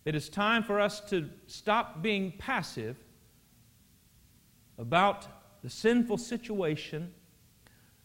It 0.06 0.14
is 0.14 0.30
time 0.30 0.62
for 0.62 0.80
us 0.80 1.00
to 1.10 1.28
stop 1.48 2.04
being 2.04 2.32
passive 2.38 2.98
about 4.78 5.28
the 5.64 5.70
sinful 5.70 6.18
situation. 6.18 7.14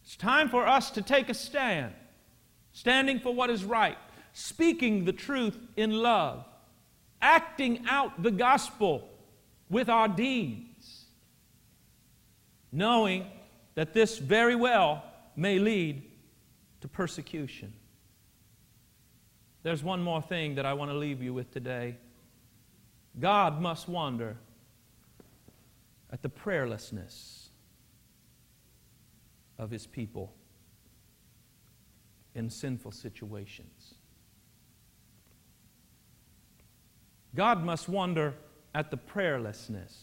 It's 0.03 0.17
time 0.17 0.49
for 0.49 0.67
us 0.67 0.91
to 0.93 1.03
take 1.03 1.29
a 1.29 1.35
stand, 1.35 1.93
standing 2.73 3.21
for 3.21 3.35
what 3.35 3.51
is 3.51 3.65
right, 3.65 3.99
speaking 4.33 5.05
the 5.05 5.13
truth 5.13 5.59
in 5.77 5.91
love, 5.91 6.45
acting 7.21 7.85
out 7.89 8.23
the 8.23 8.31
gospel 8.31 9.09
with 9.69 9.89
our 9.89 10.09
deeds, 10.09 11.05
knowing 12.73 13.27
that 13.75 13.93
this 13.93 14.19
very 14.19 14.55
well 14.55 15.05
may 15.37 15.59
lead 15.59 16.03
to 16.81 16.89
persecution. 16.89 17.73
There's 19.63 19.83
one 19.83 20.03
more 20.03 20.23
thing 20.23 20.55
that 20.55 20.65
I 20.65 20.73
want 20.73 20.91
to 20.91 20.97
leave 20.97 21.23
you 21.23 21.35
with 21.35 21.51
today. 21.53 21.97
God 23.19 23.61
must 23.61 23.89
wonder 23.89 24.39
at 26.13 26.23
the 26.23 26.29
prayerlessness 26.29 27.49
of 29.59 29.71
his 29.71 29.87
people 29.87 30.33
in 32.35 32.51
sinful 32.51 32.93
situations. 32.93 33.95
God 37.35 37.63
must 37.63 37.89
wonder 37.89 38.35
at 38.75 38.91
the 38.91 38.97
prayerlessness 38.97 39.95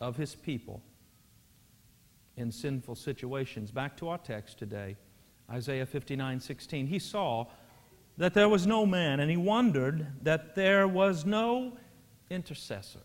of 0.00 0.16
his 0.16 0.34
people 0.34 0.82
in 2.36 2.50
sinful 2.50 2.94
situations. 2.94 3.70
Back 3.70 3.96
to 3.98 4.08
our 4.08 4.18
text 4.18 4.58
today, 4.58 4.96
Isaiah 5.50 5.86
59 5.86 6.40
16. 6.40 6.86
He 6.86 6.98
saw 6.98 7.46
that 8.16 8.34
there 8.34 8.48
was 8.48 8.66
no 8.66 8.86
man, 8.86 9.20
and 9.20 9.30
he 9.30 9.36
wondered 9.36 10.06
that 10.22 10.54
there 10.54 10.88
was 10.88 11.26
no 11.26 11.76
intercessor 12.30 13.00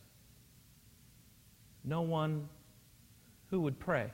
no 1.88 2.02
one 2.02 2.50
who 3.50 3.62
would 3.62 3.80
pray. 3.80 4.12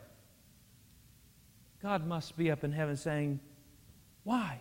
God 1.82 2.06
must 2.06 2.38
be 2.38 2.52
up 2.52 2.64
in 2.64 2.72
heaven 2.72 2.96
saying, 2.96 3.40
Why? 4.24 4.60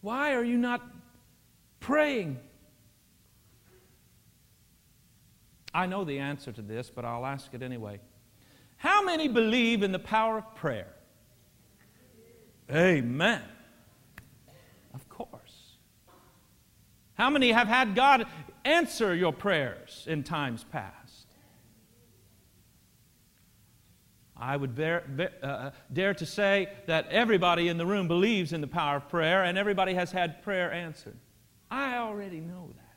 Why 0.00 0.34
are 0.34 0.44
you 0.44 0.58
not 0.58 0.82
praying? 1.78 2.38
I 5.72 5.86
know 5.86 6.04
the 6.04 6.18
answer 6.18 6.50
to 6.52 6.62
this, 6.62 6.90
but 6.90 7.04
I'll 7.04 7.24
ask 7.24 7.54
it 7.54 7.62
anyway. 7.62 8.00
How 8.76 9.04
many 9.04 9.28
believe 9.28 9.82
in 9.82 9.92
the 9.92 9.98
power 9.98 10.38
of 10.38 10.54
prayer? 10.56 10.88
Amen. 12.70 13.42
Of 14.94 15.08
course. 15.08 15.76
How 17.14 17.30
many 17.30 17.52
have 17.52 17.68
had 17.68 17.94
God 17.94 18.26
answer 18.64 19.14
your 19.14 19.32
prayers 19.32 20.04
in 20.08 20.22
times 20.22 20.64
past? 20.64 21.26
I 24.40 24.56
would 24.56 24.74
bear, 24.74 25.04
uh, 25.42 25.70
dare 25.92 26.14
to 26.14 26.24
say 26.24 26.72
that 26.86 27.08
everybody 27.10 27.68
in 27.68 27.76
the 27.76 27.84
room 27.84 28.08
believes 28.08 28.54
in 28.54 28.62
the 28.62 28.66
power 28.66 28.96
of 28.96 29.08
prayer 29.08 29.44
and 29.44 29.58
everybody 29.58 29.92
has 29.94 30.12
had 30.12 30.42
prayer 30.42 30.72
answered. 30.72 31.18
I 31.70 31.98
already 31.98 32.40
know 32.40 32.70
that. 32.74 32.90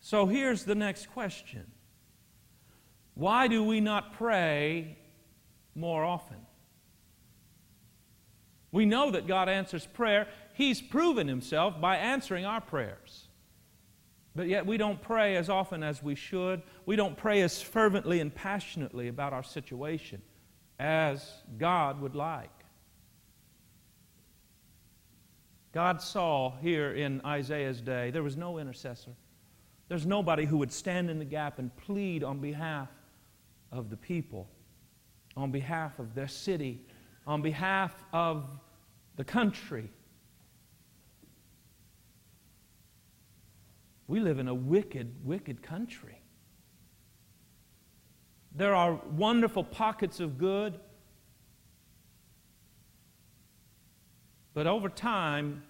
So 0.00 0.26
here's 0.26 0.64
the 0.64 0.74
next 0.74 1.10
question 1.10 1.66
Why 3.14 3.48
do 3.48 3.64
we 3.64 3.80
not 3.80 4.12
pray 4.12 4.98
more 5.74 6.04
often? 6.04 6.36
We 8.70 8.84
know 8.84 9.10
that 9.10 9.26
God 9.26 9.48
answers 9.48 9.86
prayer. 9.86 10.28
He's 10.52 10.82
proven 10.82 11.28
himself 11.28 11.80
by 11.80 11.96
answering 11.96 12.44
our 12.44 12.60
prayers. 12.60 13.25
But 14.36 14.48
yet 14.48 14.66
we 14.66 14.76
don't 14.76 15.00
pray 15.00 15.36
as 15.36 15.48
often 15.48 15.82
as 15.82 16.02
we 16.02 16.14
should. 16.14 16.62
We 16.84 16.94
don't 16.94 17.16
pray 17.16 17.40
as 17.40 17.62
fervently 17.62 18.20
and 18.20 18.32
passionately 18.32 19.08
about 19.08 19.32
our 19.32 19.42
situation 19.42 20.20
as 20.78 21.42
God 21.56 22.00
would 22.02 22.14
like. 22.14 22.50
God 25.72 26.02
saw 26.02 26.52
here 26.60 26.92
in 26.92 27.22
Isaiah's 27.24 27.80
day, 27.80 28.10
there 28.10 28.22
was 28.22 28.36
no 28.36 28.58
intercessor. 28.58 29.12
There's 29.88 30.06
nobody 30.06 30.44
who 30.44 30.58
would 30.58 30.72
stand 30.72 31.10
in 31.10 31.18
the 31.18 31.24
gap 31.24 31.58
and 31.58 31.74
plead 31.76 32.22
on 32.22 32.38
behalf 32.38 32.88
of 33.72 33.88
the 33.88 33.96
people, 33.96 34.48
on 35.36 35.50
behalf 35.50 35.98
of 35.98 36.14
their 36.14 36.28
city, 36.28 36.80
on 37.26 37.40
behalf 37.40 38.04
of 38.12 38.58
the 39.16 39.24
country, 39.24 39.88
We 44.08 44.20
live 44.20 44.38
in 44.38 44.48
a 44.48 44.54
wicked, 44.54 45.24
wicked 45.24 45.62
country. 45.62 46.20
There 48.54 48.74
are 48.74 48.94
wonderful 49.10 49.64
pockets 49.64 50.20
of 50.20 50.38
good, 50.38 50.78
but 54.54 54.66
over 54.66 54.88
time, 54.88 55.62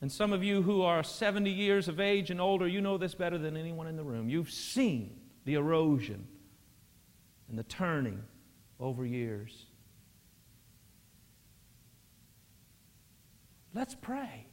and 0.00 0.10
some 0.10 0.32
of 0.32 0.42
you 0.42 0.62
who 0.62 0.82
are 0.82 1.02
70 1.02 1.50
years 1.50 1.88
of 1.88 2.00
age 2.00 2.30
and 2.30 2.40
older, 2.40 2.66
you 2.66 2.80
know 2.80 2.96
this 2.96 3.14
better 3.14 3.38
than 3.38 3.56
anyone 3.56 3.86
in 3.86 3.96
the 3.96 4.02
room. 4.02 4.28
You've 4.28 4.50
seen 4.50 5.20
the 5.44 5.54
erosion 5.54 6.26
and 7.48 7.58
the 7.58 7.62
turning 7.64 8.22
over 8.80 9.04
years. 9.04 9.66
Let's 13.74 13.94
pray. 13.94 14.46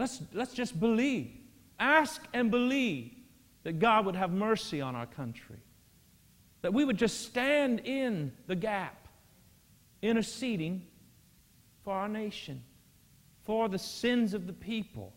Let's, 0.00 0.22
let's 0.32 0.54
just 0.54 0.80
believe. 0.80 1.30
Ask 1.78 2.26
and 2.32 2.50
believe 2.50 3.12
that 3.64 3.78
God 3.78 4.06
would 4.06 4.16
have 4.16 4.32
mercy 4.32 4.80
on 4.80 4.96
our 4.96 5.04
country. 5.04 5.58
That 6.62 6.72
we 6.72 6.86
would 6.86 6.96
just 6.96 7.20
stand 7.26 7.80
in 7.80 8.32
the 8.46 8.56
gap, 8.56 9.08
interceding 10.00 10.86
for 11.84 11.92
our 11.92 12.08
nation, 12.08 12.62
for 13.44 13.68
the 13.68 13.78
sins 13.78 14.32
of 14.32 14.46
the 14.46 14.54
people. 14.54 15.12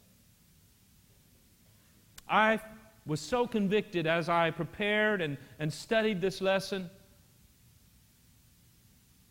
I 2.27 2.59
was 3.05 3.21
so 3.21 3.47
convicted 3.47 4.05
as 4.05 4.27
I 4.27 4.51
prepared 4.51 5.21
and, 5.21 5.37
and 5.59 5.71
studied 5.71 6.19
this 6.19 6.41
lesson. 6.41 6.89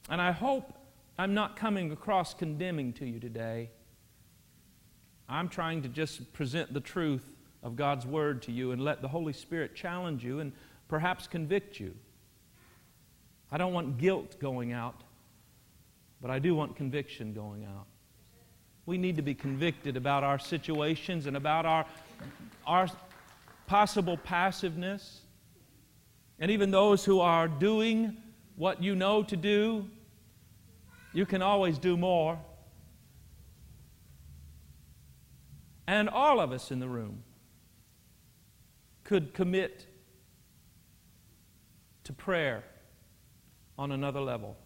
And 0.08 0.18
I 0.18 0.32
hope 0.32 0.72
I'm 1.18 1.34
not 1.34 1.56
coming 1.56 1.92
across 1.92 2.32
condemning 2.32 2.94
to 2.94 3.06
you 3.06 3.20
today. 3.20 3.68
I'm 5.28 5.48
trying 5.48 5.82
to 5.82 5.88
just 5.88 6.32
present 6.32 6.72
the 6.74 6.80
truth 6.80 7.24
of 7.62 7.76
God's 7.76 8.06
Word 8.06 8.42
to 8.42 8.52
you 8.52 8.72
and 8.72 8.82
let 8.82 9.02
the 9.02 9.08
Holy 9.08 9.32
Spirit 9.32 9.74
challenge 9.74 10.24
you 10.24 10.40
and 10.40 10.52
perhaps 10.88 11.26
convict 11.26 11.78
you. 11.80 11.94
I 13.50 13.58
don't 13.58 13.72
want 13.72 13.98
guilt 13.98 14.40
going 14.40 14.72
out, 14.72 15.02
but 16.20 16.30
I 16.30 16.38
do 16.38 16.54
want 16.54 16.76
conviction 16.76 17.34
going 17.34 17.64
out. 17.64 17.86
We 18.84 18.98
need 18.98 19.16
to 19.16 19.22
be 19.22 19.34
convicted 19.34 19.96
about 19.96 20.24
our 20.24 20.38
situations 20.38 21.26
and 21.26 21.36
about 21.36 21.66
our, 21.66 21.86
our 22.66 22.88
possible 23.66 24.16
passiveness. 24.16 25.20
And 26.40 26.50
even 26.50 26.70
those 26.70 27.04
who 27.04 27.20
are 27.20 27.46
doing 27.46 28.16
what 28.56 28.82
you 28.82 28.96
know 28.96 29.22
to 29.22 29.36
do, 29.36 29.88
you 31.12 31.26
can 31.26 31.42
always 31.42 31.78
do 31.78 31.96
more. 31.96 32.38
And 35.86 36.08
all 36.08 36.40
of 36.40 36.52
us 36.52 36.70
in 36.70 36.80
the 36.80 36.88
room 36.88 37.22
could 39.04 39.34
commit 39.34 39.86
to 42.04 42.12
prayer 42.12 42.64
on 43.78 43.92
another 43.92 44.20
level. 44.20 44.56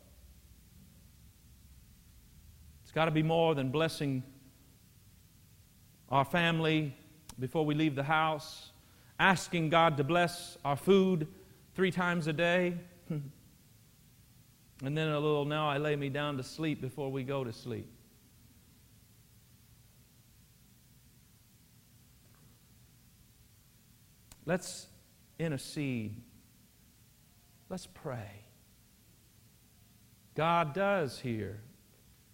It's 2.82 2.92
got 2.92 3.06
to 3.06 3.10
be 3.10 3.22
more 3.22 3.54
than 3.54 3.70
blessing 3.70 4.22
our 6.10 6.24
family 6.24 6.94
before 7.38 7.64
we 7.64 7.74
leave 7.74 7.94
the 7.94 8.02
house, 8.02 8.70
asking 9.18 9.70
God 9.70 9.96
to 9.96 10.04
bless 10.04 10.56
our 10.64 10.76
food 10.76 11.26
three 11.74 11.90
times 11.90 12.26
a 12.26 12.32
day, 12.32 12.74
and 13.10 14.96
then 14.96 15.08
a 15.08 15.18
little, 15.18 15.44
now 15.44 15.68
I 15.68 15.78
lay 15.78 15.96
me 15.96 16.08
down 16.08 16.36
to 16.36 16.42
sleep 16.42 16.80
before 16.80 17.10
we 17.10 17.22
go 17.22 17.44
to 17.44 17.52
sleep. 17.52 17.90
Let's 24.46 24.86
intercede. 25.38 26.22
Let's 27.68 27.86
pray. 27.86 28.30
God 30.36 30.72
does 30.72 31.18
hear, 31.18 31.60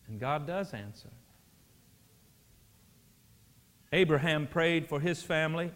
and 0.07 0.21
God 0.21 0.47
does 0.47 0.75
answer. 0.75 1.09
Abraham 3.93 4.47
prayed 4.47 4.87
for 4.87 5.01
his 5.01 5.23
family. 5.23 5.73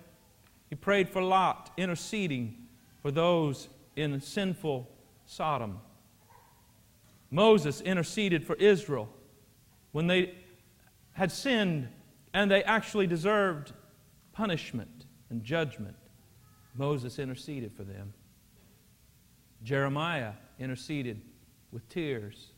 He 0.68 0.76
prayed 0.76 1.08
for 1.08 1.22
Lot, 1.22 1.70
interceding 1.76 2.66
for 3.02 3.10
those 3.10 3.68
in 3.94 4.20
sinful 4.20 4.90
Sodom. 5.26 5.80
Moses 7.30 7.80
interceded 7.80 8.46
for 8.46 8.56
Israel 8.56 9.08
when 9.92 10.06
they 10.06 10.34
had 11.12 11.32
sinned 11.32 11.88
and 12.32 12.50
they 12.50 12.62
actually 12.64 13.06
deserved 13.06 13.72
punishment 14.32 15.06
and 15.30 15.42
judgment. 15.42 15.96
Moses 16.78 17.18
interceded 17.18 17.72
for 17.72 17.84
them. 17.84 18.12
Jeremiah 19.62 20.32
interceded 20.58 21.20
with 21.72 21.88
tears. 21.88 22.52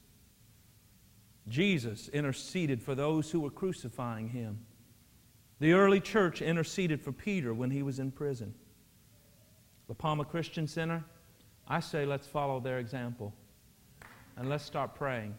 Jesus 1.48 2.08
interceded 2.08 2.82
for 2.82 2.94
those 2.94 3.30
who 3.30 3.40
were 3.40 3.50
crucifying 3.50 4.28
him. 4.28 4.58
The 5.60 5.72
early 5.72 6.00
church 6.00 6.42
interceded 6.42 7.00
for 7.00 7.12
Peter 7.12 7.52
when 7.54 7.70
he 7.70 7.82
was 7.82 7.98
in 7.98 8.10
prison. 8.10 8.54
La 9.88 9.94
Palma 9.94 10.24
Christian 10.24 10.66
Center, 10.66 11.02
I 11.66 11.80
say 11.80 12.04
let's 12.04 12.26
follow 12.26 12.60
their 12.60 12.78
example 12.78 13.32
and 14.36 14.48
let's 14.48 14.64
start 14.64 14.94
praying 14.94 15.34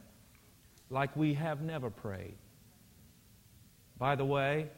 like 0.90 1.16
we 1.16 1.36
have 1.36 1.62
never 1.62 1.90
prayed. 1.90 2.36
By 3.98 4.16
the 4.16 4.26
way, 4.26 4.70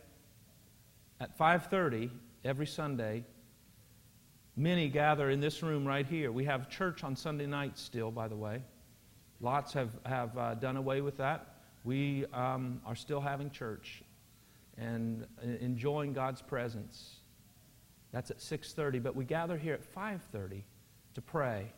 at 1.19 1.37
5:30 1.37 2.11
every 2.43 2.67
Sunday, 2.67 3.23
Many 4.57 4.89
gather 4.89 5.29
in 5.29 5.39
this 5.39 5.63
room 5.63 5.85
right 5.85 6.05
here. 6.05 6.29
We 6.31 6.43
have 6.45 6.69
church 6.69 7.05
on 7.05 7.15
Sunday 7.15 7.45
nights 7.45 7.81
still, 7.81 8.11
by 8.11 8.27
the 8.27 8.35
way. 8.35 8.61
Lots 9.39 9.71
have, 9.73 9.91
have 10.05 10.37
uh, 10.37 10.55
done 10.55 10.75
away 10.75 10.99
with 10.99 11.17
that. 11.17 11.55
We 11.85 12.25
um, 12.33 12.81
are 12.85 12.95
still 12.95 13.21
having 13.21 13.49
church 13.49 14.03
and 14.77 15.25
uh, 15.41 15.47
enjoying 15.61 16.11
God's 16.11 16.41
presence. 16.41 17.15
That's 18.11 18.29
at 18.29 18.39
6:30, 18.39 19.01
but 19.01 19.15
we 19.15 19.23
gather 19.23 19.57
here 19.57 19.73
at 19.73 19.95
5:30 19.95 20.63
to 21.13 21.21
pray. 21.21 21.71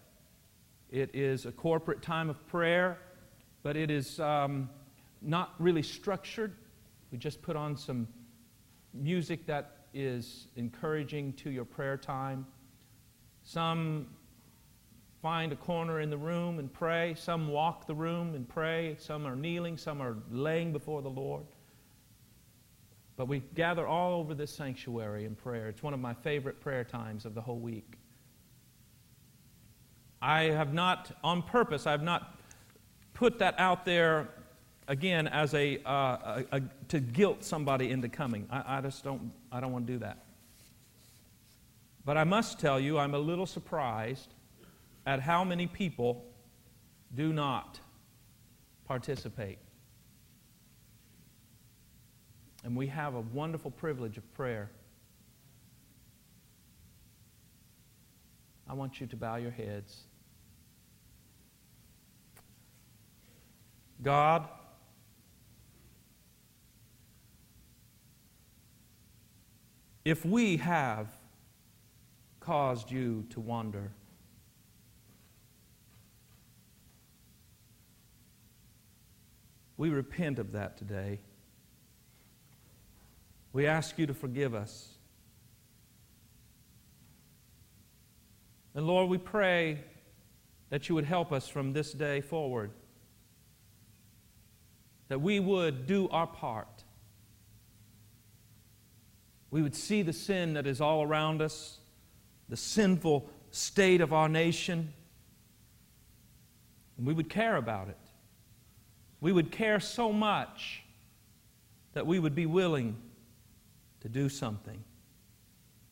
It 0.90 1.14
is 1.14 1.46
a 1.46 1.52
corporate 1.52 2.02
time 2.02 2.30
of 2.30 2.46
prayer, 2.48 2.98
but 3.62 3.78
it 3.78 3.92
is 3.92 4.20
um, 4.20 4.70
not 5.22 5.54
really 5.60 5.84
structured. 5.84 6.56
We 7.12 7.20
just 7.20 7.42
put 7.44 7.56
on 7.56 7.78
some 7.78 8.08
music 8.94 9.46
that 9.46 9.86
is 9.94 10.48
encouraging 10.56 11.34
to 11.34 11.52
your 11.52 11.66
prayer 11.66 11.98
time 11.98 12.48
some 13.44 14.08
find 15.22 15.54
a 15.54 15.56
corner 15.56 16.02
in 16.02 16.10
the 16.10 16.18
room 16.18 16.60
and 16.60 16.72
pray. 16.72 17.16
Some 17.16 17.48
walk 17.48 17.88
the 17.88 17.96
room 17.96 18.36
and 18.36 18.48
pray. 18.48 18.98
Some 19.00 19.26
are 19.26 19.38
kneeling. 19.38 19.78
Some 19.78 20.02
are 20.02 20.18
laying 20.30 20.74
before 20.74 21.02
the 21.02 21.10
Lord. 21.10 21.46
But 23.16 23.28
we 23.28 23.42
gather 23.56 23.88
all 23.88 24.20
over 24.20 24.34
this 24.34 24.54
sanctuary 24.54 25.24
in 25.24 25.36
prayer. 25.36 25.70
It's 25.70 25.82
one 25.82 25.94
of 25.94 26.00
my 26.02 26.14
favorite 26.14 26.60
prayer 26.60 26.84
times 26.84 27.26
of 27.26 27.36
the 27.36 27.42
whole 27.42 27.60
week. 27.60 27.98
I 30.22 30.44
have 30.44 30.74
not, 30.74 31.12
on 31.24 31.42
purpose, 31.42 31.86
I 31.88 31.92
have 31.92 32.04
not 32.04 32.38
put 33.14 33.40
that 33.40 33.60
out 33.60 33.86
there 33.86 34.30
again 34.88 35.28
as 35.28 35.54
a, 35.54 35.80
uh, 35.86 36.44
a, 36.52 36.58
a 36.58 36.62
to 36.90 37.00
guilt 37.00 37.44
somebody 37.44 37.92
into 37.92 38.10
coming. 38.10 38.48
I, 38.50 38.78
I 38.78 38.82
just 38.82 39.04
don't, 39.04 39.32
I 39.52 39.60
don't 39.60 39.72
want 39.72 39.88
to 39.88 39.94
do 39.94 40.00
that. 40.00 40.23
But 42.06 42.18
I 42.18 42.24
must 42.24 42.60
tell 42.60 42.80
you, 42.80 42.98
I'm 42.98 43.14
a 43.14 43.20
little 43.20 43.46
surprised 43.46 44.34
at 45.06 45.22
how 45.22 45.44
many 45.44 45.68
people 45.68 46.26
do 47.16 47.32
not 47.32 47.80
participate. 48.86 49.60
And 52.64 52.76
we 52.76 52.88
have 52.88 53.16
a 53.16 53.22
wonderful 53.22 53.72
privilege 53.72 54.18
of 54.18 54.34
prayer. 54.34 54.70
I 58.68 58.74
want 58.74 59.00
you 59.00 59.08
to 59.08 59.16
bow 59.16 59.36
your 59.36 59.52
heads. 59.52 60.04
God, 64.02 64.48
if 70.04 70.26
we 70.26 70.58
have 70.58 71.08
caused 72.44 72.92
you 72.92 73.26
to 73.30 73.40
wander, 73.40 73.92
we 79.78 79.90
repent 79.90 80.40
of 80.40 80.52
that 80.52 80.78
today. 80.78 81.20
We 83.54 83.66
ask 83.66 83.98
you 83.98 84.08
to 84.08 84.14
forgive 84.14 84.54
us. 84.54 84.90
And 88.76 88.86
Lord, 88.88 89.10
we 89.10 89.18
pray 89.18 89.80
that 90.70 90.90
you 90.90 90.96
would 90.96 91.06
help 91.06 91.32
us 91.32 91.48
from 91.48 91.72
this 91.72 91.94
day 91.94 92.20
forward, 92.20 92.72
that 95.08 95.22
we 95.22 95.40
would 95.40 95.86
do 95.86 96.10
our 96.10 96.28
part. 96.28 96.84
We 99.52 99.62
would 99.62 99.76
see 99.76 100.02
the 100.02 100.14
sin 100.14 100.56
that 100.56 100.66
is 100.66 100.82
all 100.82 101.04
around 101.04 101.42
us, 101.42 101.80
the 102.50 102.58
sinful 102.58 103.30
state 103.52 104.02
of 104.02 104.14
our 104.14 104.30
nation, 104.30 104.94
and 106.98 107.06
we 107.08 107.14
would 107.14 107.30
care 107.30 107.56
about 107.56 107.90
it. 107.90 107.98
We 109.22 109.32
would 109.32 109.52
care 109.52 109.80
so 109.80 110.12
much 110.12 110.84
that 111.94 112.06
we 112.06 112.20
would 112.20 112.36
be 112.36 112.46
willing 112.46 112.98
to 114.02 114.10
do 114.10 114.28
something, 114.28 114.84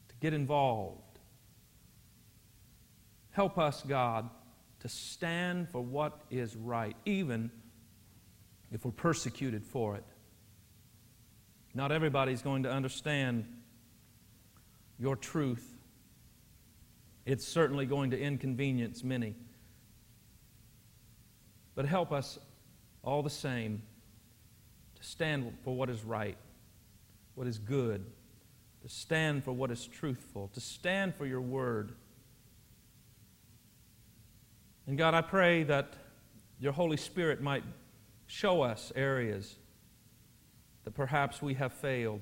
to 0.10 0.16
get 0.20 0.34
involved. 0.34 1.20
Help 3.32 3.58
us, 3.58 3.84
God, 3.88 4.30
to 4.82 4.89
stand 4.89 5.70
for 5.70 5.82
what 5.82 6.20
is 6.30 6.56
right, 6.56 6.95
even 7.06 7.52
if 8.72 8.84
we're 8.84 8.91
persecuted 8.91 9.64
for 9.64 9.95
it. 9.95 10.04
Not 11.74 11.91
everybody's 11.91 12.41
going 12.41 12.64
to 12.64 12.72
understand 12.72 13.45
your 14.99 15.16
truth. 15.16 15.70
It's 17.26 17.47
certainly 17.47 17.86
going 17.86 18.11
to 18.11 18.19
inconvenience 18.19 19.03
many. 19.03 19.36
But 21.76 21.86
help 21.86 22.11
us 22.11 22.39
all 23.03 23.24
the 23.24 23.30
same 23.30 23.82
to 24.95 25.03
stand 25.03 25.53
for 25.63 25.76
what 25.76 25.89
is 25.89 26.03
right 26.03 26.38
what 27.36 27.47
is 27.47 27.57
good, 27.57 28.05
to 28.82 28.89
stand 28.89 29.43
for 29.43 29.51
what 29.51 29.72
is 29.72 29.86
truthful, 29.86 30.49
to 30.53 30.59
stand 30.59 31.15
for 31.15 31.26
your 31.26 31.41
word. 31.41 31.93
And 34.88 34.97
God, 34.97 35.13
I 35.13 35.22
pray 35.22 35.63
that 35.63 35.93
your 36.59 36.74
Holy 36.74 36.97
Spirit 36.97 37.41
might 37.41 37.63
show 38.28 38.61
us 38.61 38.91
areas 38.95 39.55
that 40.84 40.91
perhaps 40.91 41.41
we 41.41 41.53
have 41.55 41.74
failed. 41.74 42.22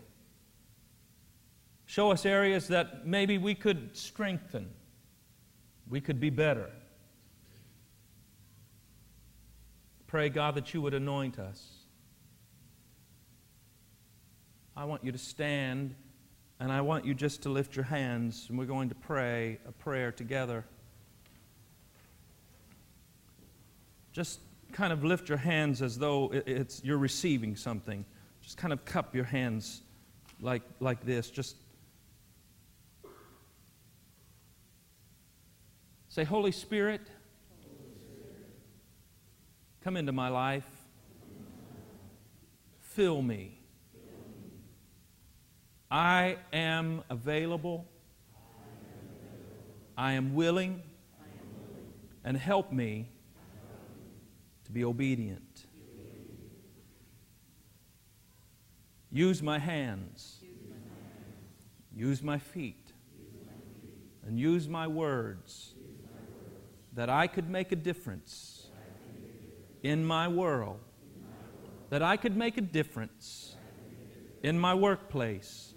Show 1.85 2.11
us 2.11 2.25
areas 2.25 2.67
that 2.67 3.07
maybe 3.07 3.37
we 3.37 3.55
could 3.55 3.95
strengthen, 3.97 4.69
we 5.89 5.99
could 5.99 6.19
be 6.19 6.29
better. 6.29 6.69
Pray, 10.07 10.29
God, 10.29 10.55
that 10.55 10.73
you 10.73 10.81
would 10.81 10.93
anoint 10.93 11.39
us. 11.39 11.63
I 14.75 14.85
want 14.85 15.03
you 15.03 15.11
to 15.11 15.17
stand 15.17 15.93
and 16.59 16.71
I 16.71 16.81
want 16.81 17.05
you 17.05 17.13
just 17.13 17.43
to 17.43 17.49
lift 17.49 17.75
your 17.75 17.85
hands 17.85 18.45
and 18.49 18.57
we're 18.57 18.65
going 18.65 18.89
to 18.89 18.95
pray 18.95 19.59
a 19.67 19.71
prayer 19.71 20.11
together. 20.11 20.65
Just 24.11 24.39
kind 24.71 24.93
of 24.93 25.03
lift 25.03 25.29
your 25.29 25.37
hands 25.37 25.81
as 25.81 25.97
though 25.97 26.31
it's 26.33 26.83
you're 26.83 26.97
receiving 26.97 27.55
something. 27.55 28.05
Just 28.41 28.57
kind 28.57 28.73
of 28.73 28.85
cup 28.85 29.15
your 29.15 29.25
hands 29.25 29.81
like 30.41 30.63
like 30.79 31.05
this. 31.05 31.29
Just 31.29 31.55
say 36.19 36.25
Holy 36.25 36.51
Spirit, 36.51 36.99
come 39.81 39.95
into 39.95 40.11
my 40.11 40.27
life. 40.27 40.67
Fill 42.81 43.21
me 43.21 43.61
I 45.89 46.35
am 46.51 47.03
available. 47.09 47.87
I 49.97 50.13
am 50.13 50.35
willing. 50.35 50.83
And 52.25 52.35
help 52.35 52.73
me 52.73 53.09
to 54.65 54.71
be 54.73 54.83
obedient. 54.83 55.65
Use 59.09 59.41
my 59.41 59.57
hands. 59.57 60.43
Use 61.95 62.21
my 62.21 62.37
feet. 62.37 62.91
And 64.27 64.37
use 64.37 64.67
my 64.67 64.85
words 64.85 65.75
that 66.93 67.09
I 67.09 67.27
could 67.27 67.49
make 67.49 67.71
a 67.71 67.75
difference 67.75 68.67
in 69.83 70.05
my 70.05 70.27
world. 70.27 70.79
That 71.89 72.01
I 72.01 72.17
could 72.17 72.35
make 72.35 72.57
a 72.57 72.61
difference 72.61 73.55
in 74.43 74.59
my 74.59 74.73
workplace 74.73 75.73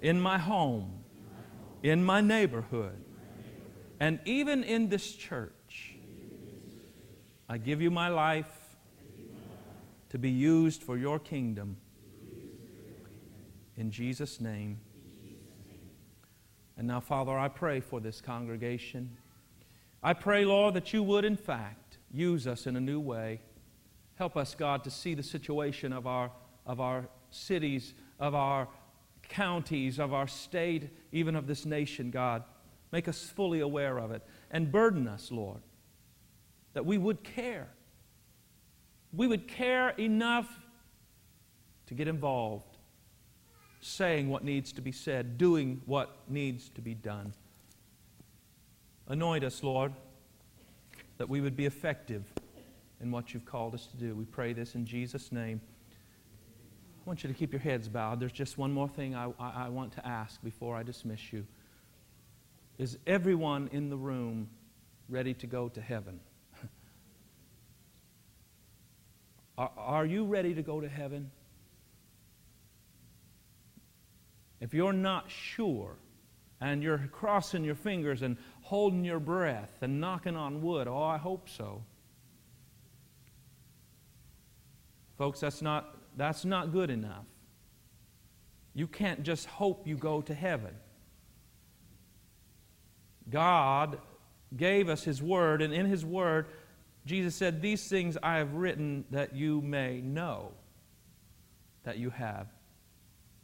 in 0.00 0.20
my 0.20 0.38
home, 0.38 1.04
in 1.82 2.04
my 2.04 2.20
neighborhood, 2.20 3.04
and 4.00 4.20
even 4.24 4.62
in 4.62 4.88
this 4.88 5.12
church. 5.12 5.94
I 7.48 7.58
give 7.58 7.80
you 7.80 7.90
my 7.90 8.08
life 8.08 8.76
to 10.10 10.18
be 10.18 10.30
used 10.30 10.82
for 10.82 10.96
your 10.96 11.18
kingdom. 11.18 11.76
In 13.76 13.90
Jesus' 13.90 14.40
name. 14.40 14.80
And 16.76 16.86
now, 16.86 17.00
Father, 17.00 17.36
I 17.36 17.48
pray 17.48 17.80
for 17.80 18.00
this 18.00 18.20
congregation. 18.20 19.16
I 20.02 20.12
pray, 20.12 20.44
Lord, 20.44 20.74
that 20.74 20.92
you 20.92 21.02
would, 21.02 21.24
in 21.24 21.36
fact, 21.36 21.98
use 22.10 22.46
us 22.46 22.66
in 22.66 22.76
a 22.76 22.80
new 22.80 23.00
way. 23.00 23.40
Help 24.14 24.36
us, 24.36 24.54
God, 24.54 24.84
to 24.84 24.90
see 24.90 25.14
the 25.14 25.22
situation 25.22 25.92
of 25.92 26.06
our, 26.06 26.30
of 26.66 26.80
our 26.80 27.08
cities, 27.30 27.94
of 28.18 28.34
our 28.34 28.68
counties, 29.28 29.98
of 29.98 30.12
our 30.12 30.26
state, 30.26 30.90
even 31.12 31.36
of 31.36 31.46
this 31.46 31.66
nation, 31.66 32.10
God. 32.10 32.42
Make 32.92 33.08
us 33.08 33.24
fully 33.24 33.60
aware 33.60 33.98
of 33.98 34.10
it 34.12 34.22
and 34.50 34.72
burden 34.72 35.06
us, 35.06 35.30
Lord, 35.30 35.60
that 36.72 36.86
we 36.86 36.96
would 36.96 37.22
care. 37.22 37.68
We 39.12 39.26
would 39.26 39.48
care 39.48 39.90
enough 39.90 40.48
to 41.86 41.94
get 41.94 42.08
involved, 42.08 42.76
saying 43.80 44.28
what 44.28 44.44
needs 44.44 44.72
to 44.72 44.80
be 44.80 44.92
said, 44.92 45.38
doing 45.38 45.82
what 45.86 46.16
needs 46.28 46.68
to 46.70 46.80
be 46.80 46.94
done. 46.94 47.32
Anoint 49.08 49.42
us, 49.42 49.62
Lord, 49.62 49.92
that 51.16 51.28
we 51.30 51.40
would 51.40 51.56
be 51.56 51.64
effective 51.64 52.24
in 53.00 53.10
what 53.10 53.32
you've 53.32 53.46
called 53.46 53.74
us 53.74 53.86
to 53.86 53.96
do. 53.96 54.14
We 54.14 54.26
pray 54.26 54.52
this 54.52 54.74
in 54.74 54.84
Jesus' 54.84 55.32
name. 55.32 55.62
I 55.90 57.08
want 57.08 57.24
you 57.24 57.28
to 57.28 57.34
keep 57.34 57.52
your 57.52 57.60
heads 57.60 57.88
bowed. 57.88 58.20
There's 58.20 58.32
just 58.32 58.58
one 58.58 58.70
more 58.70 58.88
thing 58.88 59.14
I, 59.14 59.32
I, 59.40 59.64
I 59.64 59.68
want 59.70 59.92
to 59.94 60.06
ask 60.06 60.42
before 60.42 60.76
I 60.76 60.82
dismiss 60.82 61.32
you. 61.32 61.46
Is 62.76 62.98
everyone 63.06 63.70
in 63.72 63.88
the 63.88 63.96
room 63.96 64.50
ready 65.08 65.32
to 65.34 65.46
go 65.46 65.70
to 65.70 65.80
heaven? 65.80 66.20
are, 69.58 69.70
are 69.78 70.04
you 70.04 70.26
ready 70.26 70.52
to 70.52 70.62
go 70.62 70.82
to 70.82 70.88
heaven? 70.88 71.30
If 74.60 74.74
you're 74.74 74.92
not 74.92 75.30
sure 75.30 75.96
and 76.60 76.82
you're 76.82 77.08
crossing 77.12 77.64
your 77.64 77.74
fingers 77.74 78.22
and 78.22 78.36
holding 78.68 79.02
your 79.02 79.18
breath 79.18 79.70
and 79.80 79.98
knocking 79.98 80.36
on 80.36 80.60
wood. 80.60 80.86
Oh, 80.86 81.02
I 81.02 81.16
hope 81.16 81.48
so. 81.48 81.82
Folks, 85.16 85.40
that's 85.40 85.62
not, 85.62 85.96
that's 86.18 86.44
not 86.44 86.70
good 86.70 86.90
enough. 86.90 87.24
You 88.74 88.86
can't 88.86 89.22
just 89.22 89.46
hope 89.46 89.86
you 89.86 89.96
go 89.96 90.20
to 90.20 90.34
heaven. 90.34 90.74
God 93.30 93.98
gave 94.54 94.90
us 94.90 95.02
His 95.02 95.22
Word, 95.22 95.62
and 95.62 95.72
in 95.72 95.86
His 95.86 96.04
Word, 96.04 96.48
Jesus 97.06 97.34
said, 97.34 97.62
These 97.62 97.88
things 97.88 98.18
I 98.22 98.36
have 98.36 98.52
written 98.52 99.06
that 99.12 99.34
you 99.34 99.62
may 99.62 100.02
know 100.02 100.52
that 101.84 101.96
you 101.96 102.10
have 102.10 102.48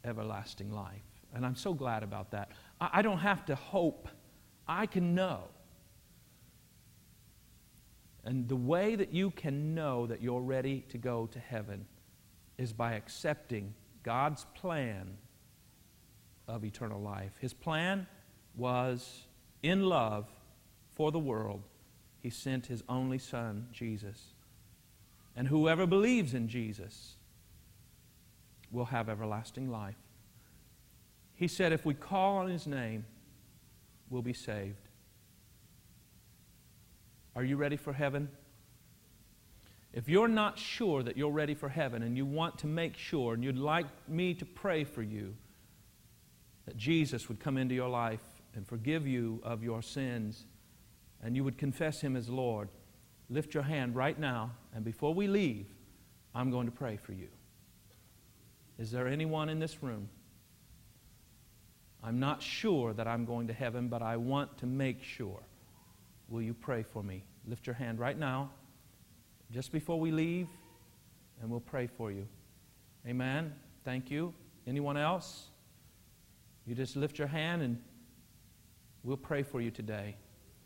everlasting 0.03 0.71
life. 0.71 1.01
And 1.33 1.43
I'm 1.43 1.55
so 1.55 1.73
glad 1.73 2.03
about 2.03 2.29
that. 2.29 2.51
I 2.79 3.01
don't 3.01 3.17
have 3.17 3.43
to 3.47 3.55
hope, 3.55 4.07
I 4.67 4.85
can 4.85 5.15
know. 5.15 5.43
And 8.23 8.49
the 8.49 8.55
way 8.55 8.95
that 8.95 9.13
you 9.13 9.29
can 9.29 9.75
know 9.75 10.07
that 10.07 10.21
you're 10.21 10.41
ready 10.41 10.83
to 10.89 10.97
go 10.97 11.27
to 11.27 11.39
heaven 11.39 11.85
is 12.57 12.73
by 12.73 12.93
accepting 12.93 13.73
God's 14.01 14.45
plan 14.55 15.17
of 16.47 16.65
eternal 16.65 17.01
life. 17.01 17.33
His 17.39 17.53
plan 17.53 18.07
was 18.55 19.25
in 19.61 19.85
love 19.85 20.27
for 20.93 21.11
the 21.11 21.19
world, 21.19 21.63
He 22.21 22.29
sent 22.29 22.67
His 22.67 22.83
only 22.87 23.19
Son, 23.19 23.67
Jesus. 23.71 24.33
And 25.35 25.47
whoever 25.47 25.85
believes 25.85 26.33
in 26.33 26.47
Jesus 26.47 27.15
will 28.71 28.85
have 28.85 29.09
everlasting 29.09 29.69
life. 29.69 29.97
He 31.35 31.47
said, 31.47 31.73
if 31.73 31.85
we 31.85 31.93
call 31.93 32.37
on 32.37 32.47
His 32.47 32.65
name, 32.65 33.05
we'll 34.09 34.21
be 34.21 34.33
saved. 34.33 34.89
Are 37.35 37.43
you 37.43 37.57
ready 37.57 37.75
for 37.75 37.93
heaven? 37.93 38.29
If 39.93 40.09
you're 40.09 40.27
not 40.27 40.59
sure 40.59 41.03
that 41.03 41.17
you're 41.17 41.31
ready 41.31 41.53
for 41.53 41.69
heaven 41.69 42.03
and 42.03 42.17
you 42.17 42.25
want 42.25 42.59
to 42.59 42.67
make 42.67 42.97
sure 42.97 43.33
and 43.33 43.43
you'd 43.43 43.57
like 43.57 43.85
me 44.09 44.33
to 44.35 44.45
pray 44.45 44.83
for 44.83 45.01
you 45.01 45.35
that 46.65 46.75
Jesus 46.75 47.29
would 47.29 47.39
come 47.39 47.57
into 47.57 47.75
your 47.75 47.89
life 47.89 48.19
and 48.55 48.67
forgive 48.67 49.07
you 49.07 49.39
of 49.43 49.63
your 49.63 49.81
sins 49.81 50.45
and 51.23 51.35
you 51.35 51.43
would 51.43 51.57
confess 51.57 52.01
Him 52.01 52.15
as 52.15 52.29
Lord, 52.29 52.69
lift 53.29 53.53
your 53.53 53.63
hand 53.63 53.95
right 53.95 54.19
now 54.19 54.51
and 54.73 54.83
before 54.83 55.13
we 55.13 55.27
leave, 55.27 55.67
I'm 56.33 56.51
going 56.51 56.65
to 56.65 56.73
pray 56.73 56.97
for 56.97 57.13
you. 57.13 57.29
Is 58.77 58.91
there 58.91 59.07
anyone 59.07 59.47
in 59.47 59.59
this 59.59 59.81
room? 59.81 60.09
I'm 62.05 62.19
not 62.19 62.43
sure 62.43 62.93
that 62.93 63.07
I'm 63.07 63.25
going 63.25 63.47
to 63.47 63.53
heaven, 63.53 63.87
but 63.87 64.03
I 64.03 64.15
want 64.15 64.59
to 64.59 64.67
make 64.67 65.01
sure. 65.01 65.39
Will 66.29 66.41
you 66.41 66.53
pray 66.53 66.83
for 66.83 67.01
me? 67.01 67.23
Lift 67.47 67.65
your 67.65 67.73
hand 67.73 67.97
right 67.97 68.17
now, 68.17 68.51
just 69.51 69.71
before 69.71 69.99
we 69.99 70.11
leave, 70.11 70.47
and 71.41 71.49
we'll 71.49 71.59
pray 71.59 71.87
for 71.87 72.11
you. 72.11 72.27
Amen. 73.07 73.53
Thank 73.83 74.11
you. 74.11 74.35
Anyone 74.67 74.97
else? 74.97 75.47
You 76.67 76.75
just 76.75 76.95
lift 76.95 77.17
your 77.17 77.27
hand 77.27 77.63
and 77.63 77.81
we'll 79.03 79.17
pray 79.17 79.41
for 79.41 79.59
you 79.59 79.71
today. 79.71 80.15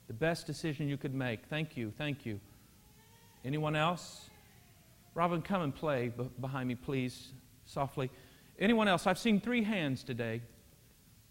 The 0.07 0.13
best 0.13 0.45
decision 0.45 0.89
you 0.89 0.97
could 0.97 1.13
make. 1.13 1.45
Thank 1.45 1.77
you. 1.77 1.93
Thank 1.97 2.25
you. 2.25 2.41
Anyone 3.45 3.77
else? 3.77 4.29
Robin, 5.15 5.41
come 5.41 5.61
and 5.61 5.73
play 5.73 6.11
behind 6.41 6.67
me, 6.67 6.75
please, 6.75 7.29
softly. 7.65 8.09
Anyone 8.59 8.89
else? 8.89 9.07
I've 9.07 9.19
seen 9.19 9.39
three 9.39 9.63
hands 9.63 10.03
today. 10.03 10.41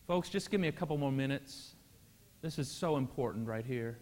Folks, 0.09 0.29
just 0.29 0.51
give 0.51 0.61
me 0.61 0.67
a 0.67 0.73
couple 0.73 0.99
more 0.99 1.13
minutes. 1.13 1.77
This 2.43 2.59
is 2.59 2.69
so 2.69 2.97
important 2.97 3.47
right 3.47 3.65
here 3.65 3.99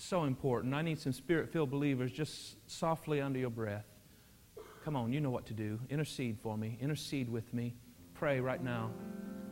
so 0.00 0.24
important. 0.24 0.74
I 0.74 0.82
need 0.82 0.98
some 0.98 1.12
spirit 1.12 1.50
filled 1.50 1.70
believers 1.70 2.12
just 2.12 2.56
softly 2.70 3.20
under 3.20 3.38
your 3.38 3.50
breath. 3.50 3.86
Come 4.84 4.96
on, 4.96 5.12
you 5.12 5.20
know 5.20 5.30
what 5.30 5.46
to 5.46 5.54
do. 5.54 5.78
Intercede 5.90 6.38
for 6.40 6.56
me. 6.56 6.78
Intercede 6.80 7.28
with 7.28 7.52
me. 7.52 7.74
Pray 8.14 8.40
right 8.40 8.62
now. 8.62 8.90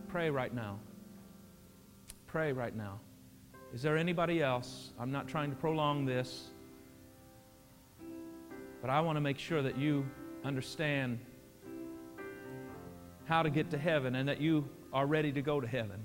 Pray 0.08 0.30
right 0.30 0.54
now. 0.54 0.78
Pray 2.26 2.52
right 2.52 2.74
now. 2.74 3.00
Is 3.74 3.82
there 3.82 3.96
anybody 3.96 4.42
else? 4.42 4.92
I'm 4.98 5.10
not 5.10 5.28
trying 5.28 5.50
to 5.50 5.56
prolong 5.56 6.06
this, 6.06 6.50
but 8.80 8.88
I 8.88 9.00
want 9.00 9.16
to 9.16 9.20
make 9.20 9.38
sure 9.38 9.62
that 9.62 9.76
you 9.76 10.06
understand 10.44 11.18
how 13.24 13.42
to 13.42 13.50
get 13.50 13.70
to 13.72 13.78
heaven 13.78 14.14
and 14.14 14.28
that 14.28 14.40
you 14.40 14.68
are 14.96 15.04
ready 15.04 15.30
to 15.30 15.42
go 15.42 15.60
to 15.60 15.66
heaven. 15.66 16.02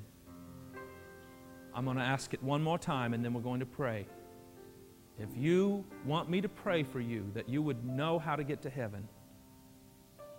I'm 1.73 1.85
going 1.85 1.95
to 1.95 2.03
ask 2.03 2.33
it 2.33 2.43
one 2.43 2.61
more 2.61 2.77
time 2.77 3.13
and 3.13 3.23
then 3.23 3.33
we're 3.33 3.39
going 3.39 3.61
to 3.61 3.65
pray. 3.65 4.05
If 5.17 5.29
you 5.33 5.85
want 6.05 6.29
me 6.29 6.41
to 6.41 6.49
pray 6.49 6.83
for 6.83 6.99
you 6.99 7.31
that 7.33 7.47
you 7.47 7.61
would 7.61 7.85
know 7.85 8.19
how 8.19 8.35
to 8.35 8.43
get 8.43 8.61
to 8.63 8.69
heaven, 8.69 9.07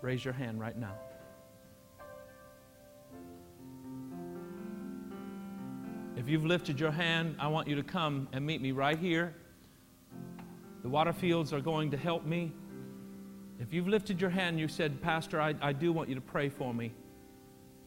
raise 0.03 0.23
your 0.23 0.35
hand 0.35 0.61
right 0.61 0.77
now. 0.77 0.93
If 6.19 6.29
you've 6.29 6.45
lifted 6.45 6.79
your 6.79 6.91
hand, 6.91 7.37
I 7.39 7.49
want 7.49 7.69
you 7.69 7.77
to 7.77 7.83
come 7.83 8.29
and 8.35 8.45
meet 8.45 8.61
me 8.61 8.73
right 8.73 8.99
here. 8.99 9.35
The 10.83 10.91
water 10.91 11.15
fields 11.15 11.55
are 11.55 11.61
going 11.63 11.91
to 11.93 11.97
help 11.97 12.27
me. 12.27 12.53
If 13.61 13.73
you've 13.73 13.89
lifted 13.89 14.21
your 14.21 14.29
hand 14.29 14.49
and 14.49 14.61
you 14.61 14.69
said, 14.69 15.01
Pastor, 15.01 15.41
I, 15.41 15.55
I 15.63 15.73
do 15.73 15.91
want 15.91 16.11
you 16.11 16.17
to 16.17 16.21
pray 16.21 16.51
for 16.51 16.75
me, 16.75 16.93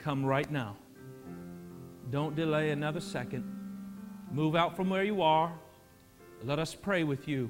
come 0.06 0.24
right 0.24 0.51
now. 0.51 0.78
Don't 2.12 2.36
delay 2.36 2.70
another 2.70 3.01
second. 3.01 3.43
Move 4.32 4.56
out 4.56 4.76
from 4.76 4.88
where 4.88 5.03
you 5.03 5.24
are. 5.24 5.51
Let 6.43 6.60
us 6.60 6.76
pray 6.76 7.03
with 7.03 7.28
you 7.28 7.49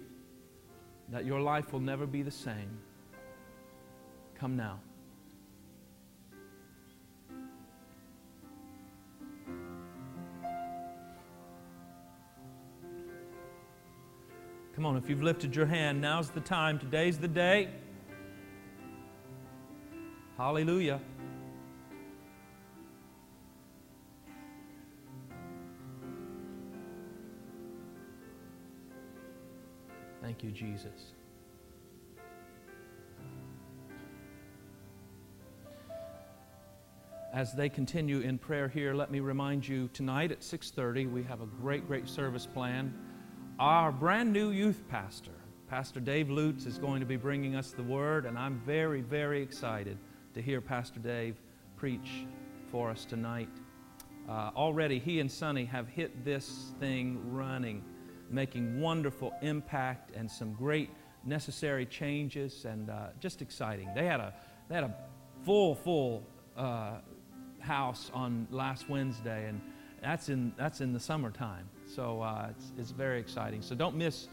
that 1.09 1.25
your 1.25 1.41
life 1.41 1.73
will 1.73 1.81
never 1.81 2.07
be 2.07 2.21
the 2.21 2.31
same. 2.31 2.79
Come 4.39 4.55
now. 4.55 4.79
Come 14.75 14.85
on, 14.85 14.95
if 14.95 15.09
you've 15.09 15.23
lifted 15.23 15.53
your 15.53 15.65
hand, 15.65 15.99
now's 15.99 16.29
the 16.29 16.39
time. 16.39 16.79
Today's 16.79 17.17
the 17.17 17.27
day. 17.27 17.67
Hallelujah. 20.37 21.01
Thank 30.25 30.43
you, 30.43 30.49
Jesus. 30.49 31.13
As 37.31 37.53
they 37.53 37.69
continue 37.69 38.21
in 38.21 38.39
prayer 38.39 38.67
here, 38.67 38.95
let 38.95 39.11
me 39.11 39.19
remind 39.19 39.67
you 39.67 39.87
tonight 39.93 40.31
at 40.31 40.41
6:30 40.41 41.05
we 41.05 41.21
have 41.21 41.41
a 41.41 41.45
great 41.45 41.85
great 41.85 42.07
service 42.07 42.47
plan. 42.47 42.91
Our 43.59 43.91
brand 43.91 44.33
new 44.33 44.49
youth 44.49 44.81
pastor, 44.89 45.35
Pastor 45.67 45.99
Dave 45.99 46.31
Lutz 46.31 46.65
is 46.65 46.79
going 46.79 47.01
to 47.01 47.05
be 47.05 47.17
bringing 47.17 47.55
us 47.55 47.73
the 47.73 47.83
word 47.83 48.25
and 48.25 48.35
I'm 48.35 48.59
very 48.61 49.01
very 49.01 49.43
excited 49.43 49.99
to 50.33 50.41
hear 50.41 50.59
Pastor 50.59 50.99
Dave 50.99 51.39
preach 51.75 52.25
for 52.71 52.89
us 52.89 53.05
tonight. 53.05 53.49
Uh, 54.27 54.49
already 54.55 54.97
he 54.97 55.19
and 55.19 55.31
Sonny 55.31 55.65
have 55.65 55.87
hit 55.87 56.25
this 56.25 56.73
thing 56.79 57.21
running 57.31 57.83
making 58.29 58.79
wonderful 58.79 59.33
impact 59.41 60.11
and 60.15 60.29
some 60.29 60.53
great 60.53 60.89
necessary 61.25 61.85
changes 61.85 62.65
and 62.65 62.89
uh, 62.89 63.07
just 63.19 63.41
exciting. 63.41 63.89
They 63.95 64.05
had 64.05 64.19
a, 64.19 64.33
they 64.69 64.75
had 64.75 64.83
a 64.83 64.95
full, 65.43 65.75
full 65.75 66.23
uh, 66.55 66.97
house 67.59 68.11
on 68.13 68.47
last 68.51 68.89
Wednesday, 68.89 69.47
and 69.47 69.61
that's 70.01 70.29
in, 70.29 70.53
that's 70.57 70.81
in 70.81 70.93
the 70.93 70.99
summertime. 70.99 71.67
So 71.87 72.21
uh, 72.21 72.47
it's, 72.51 72.71
it's 72.77 72.91
very 72.91 73.19
exciting. 73.19 73.61
So 73.61 73.75
don't 73.75 73.95
miss 73.95 74.27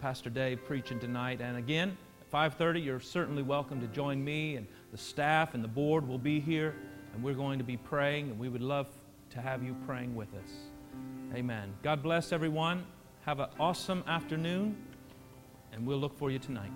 Pastor 0.00 0.30
Dave 0.30 0.64
preaching 0.64 0.98
tonight. 0.98 1.40
And 1.40 1.56
again, 1.56 1.96
5.30, 2.32 2.84
you're 2.84 3.00
certainly 3.00 3.42
welcome 3.42 3.80
to 3.80 3.86
join 3.88 4.22
me, 4.24 4.56
and 4.56 4.66
the 4.90 4.98
staff 4.98 5.54
and 5.54 5.62
the 5.62 5.68
board 5.68 6.06
will 6.08 6.18
be 6.18 6.40
here, 6.40 6.74
and 7.14 7.22
we're 7.22 7.34
going 7.34 7.58
to 7.58 7.64
be 7.64 7.76
praying, 7.76 8.30
and 8.30 8.38
we 8.38 8.48
would 8.48 8.62
love 8.62 8.86
to 9.30 9.40
have 9.40 9.62
you 9.62 9.76
praying 9.86 10.14
with 10.14 10.32
us. 10.34 10.50
Amen. 11.34 11.72
God 11.82 12.02
bless 12.02 12.32
everyone. 12.32 12.84
Have 13.24 13.38
an 13.38 13.50
awesome 13.60 14.02
afternoon, 14.08 14.76
and 15.72 15.86
we'll 15.86 15.98
look 15.98 16.18
for 16.18 16.32
you 16.32 16.40
tonight. 16.40 16.72